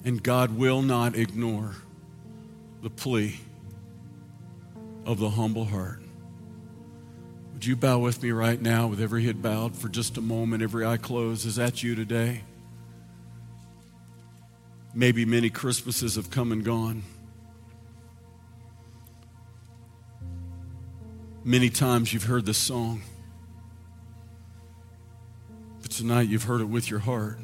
And 0.05 0.23
God 0.23 0.57
will 0.57 0.83
not 0.83 1.17
ignore 1.17 1.75
the 2.83 2.91
plea 2.91 3.41
of 5.05 5.19
the 5.19 5.31
humble 5.31 5.65
heart. 5.65 6.01
Would 7.55 7.67
you 7.67 7.75
bow 7.75 7.99
with 7.99 8.23
me 8.23 8.31
right 8.31 8.61
now 8.61 8.87
with 8.87 9.01
every 9.01 9.25
head 9.25 9.43
bowed 9.43 9.75
for 9.75 9.89
just 9.89 10.17
a 10.17 10.21
moment, 10.21 10.63
every 10.63 10.87
eye 10.87 10.97
closed? 10.97 11.45
Is 11.45 11.57
that 11.57 11.83
you 11.83 11.95
today? 11.95 12.43
Maybe 14.95 15.25
many 15.25 15.51
Christmases 15.51 16.15
have 16.15 16.31
come 16.31 16.53
and 16.53 16.65
gone. 16.65 17.03
Many 21.45 21.71
times 21.71 22.13
you've 22.13 22.25
heard 22.25 22.47
this 22.47 22.59
song, 22.59 23.03
but 25.81 25.91
tonight 25.91 26.29
you've 26.29 26.45
heard 26.45 26.61
it 26.61 26.67
with 26.67 26.91
your 26.91 27.01
heart. 27.01 27.39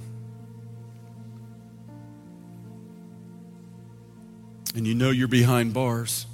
And 4.75 4.87
you 4.87 4.95
know 4.95 5.11
you're 5.11 5.29
behind 5.29 5.73
bars, 5.73 6.27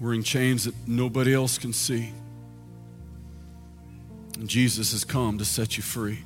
wearing 0.00 0.22
chains 0.22 0.64
that 0.64 0.74
nobody 0.86 1.34
else 1.34 1.58
can 1.58 1.72
see. 1.72 2.12
And 4.38 4.48
Jesus 4.48 4.92
has 4.92 5.04
come 5.04 5.38
to 5.38 5.44
set 5.44 5.76
you 5.76 5.82
free. 5.82 6.20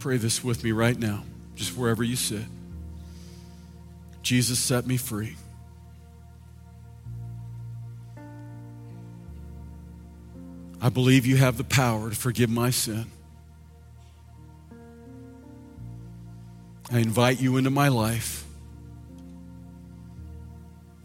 Pray 0.00 0.16
this 0.16 0.42
with 0.42 0.64
me 0.64 0.72
right 0.72 0.98
now, 0.98 1.22
just 1.54 1.76
wherever 1.76 2.02
you 2.02 2.16
sit. 2.16 2.42
Jesus 4.22 4.58
set 4.58 4.84
me 4.84 4.96
free. 4.96 5.36
I 10.80 10.88
believe 10.88 11.24
you 11.24 11.36
have 11.36 11.56
the 11.56 11.64
power 11.64 12.10
to 12.10 12.16
forgive 12.16 12.50
my 12.50 12.70
sin. 12.70 13.06
I 16.92 16.98
invite 16.98 17.40
you 17.40 17.56
into 17.56 17.70
my 17.70 17.88
life. 17.88 18.44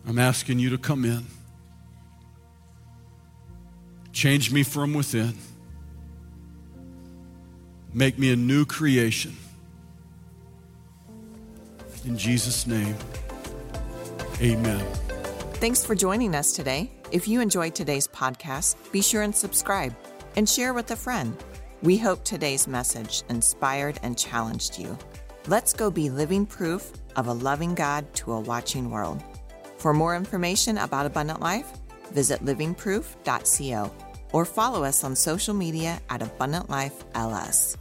I'm 0.05 0.19
asking 0.19 0.59
you 0.59 0.69
to 0.71 0.77
come 0.77 1.05
in. 1.05 1.25
Change 4.11 4.51
me 4.51 4.63
from 4.63 4.93
within. 4.93 5.33
Make 7.93 8.19
me 8.19 8.33
a 8.33 8.35
new 8.35 8.65
creation. 8.65 9.37
In 12.03 12.17
Jesus' 12.17 12.67
name, 12.67 12.95
amen. 14.41 14.85
Thanks 15.55 15.85
for 15.85 15.95
joining 15.95 16.35
us 16.35 16.51
today. 16.51 16.91
If 17.11 17.29
you 17.29 17.39
enjoyed 17.39 17.75
today's 17.75 18.07
podcast, 18.09 18.75
be 18.91 19.01
sure 19.01 19.21
and 19.21 19.33
subscribe 19.35 19.95
and 20.35 20.49
share 20.49 20.73
with 20.73 20.91
a 20.91 20.97
friend. 20.97 21.37
We 21.81 21.97
hope 21.97 22.25
today's 22.25 22.67
message 22.67 23.23
inspired 23.29 23.99
and 24.03 24.17
challenged 24.17 24.77
you. 24.77 24.97
Let's 25.49 25.71
go 25.71 25.89
be 25.89 26.09
living 26.09 26.45
proof 26.45 26.91
of 27.15 27.27
a 27.27 27.33
loving 27.33 27.73
God 27.73 28.03
to 28.15 28.33
a 28.33 28.39
watching 28.39 28.91
world. 28.91 29.23
For 29.77 29.93
more 29.93 30.13
information 30.13 30.77
about 30.77 31.05
Abundant 31.05 31.39
Life, 31.39 31.71
visit 32.11 32.43
livingproof.co 32.43 33.95
or 34.33 34.43
follow 34.43 34.83
us 34.83 35.05
on 35.05 35.15
social 35.15 35.53
media 35.53 36.01
at 36.09 36.21
Abundant 36.21 36.69
Life 36.69 37.05
LS. 37.15 37.77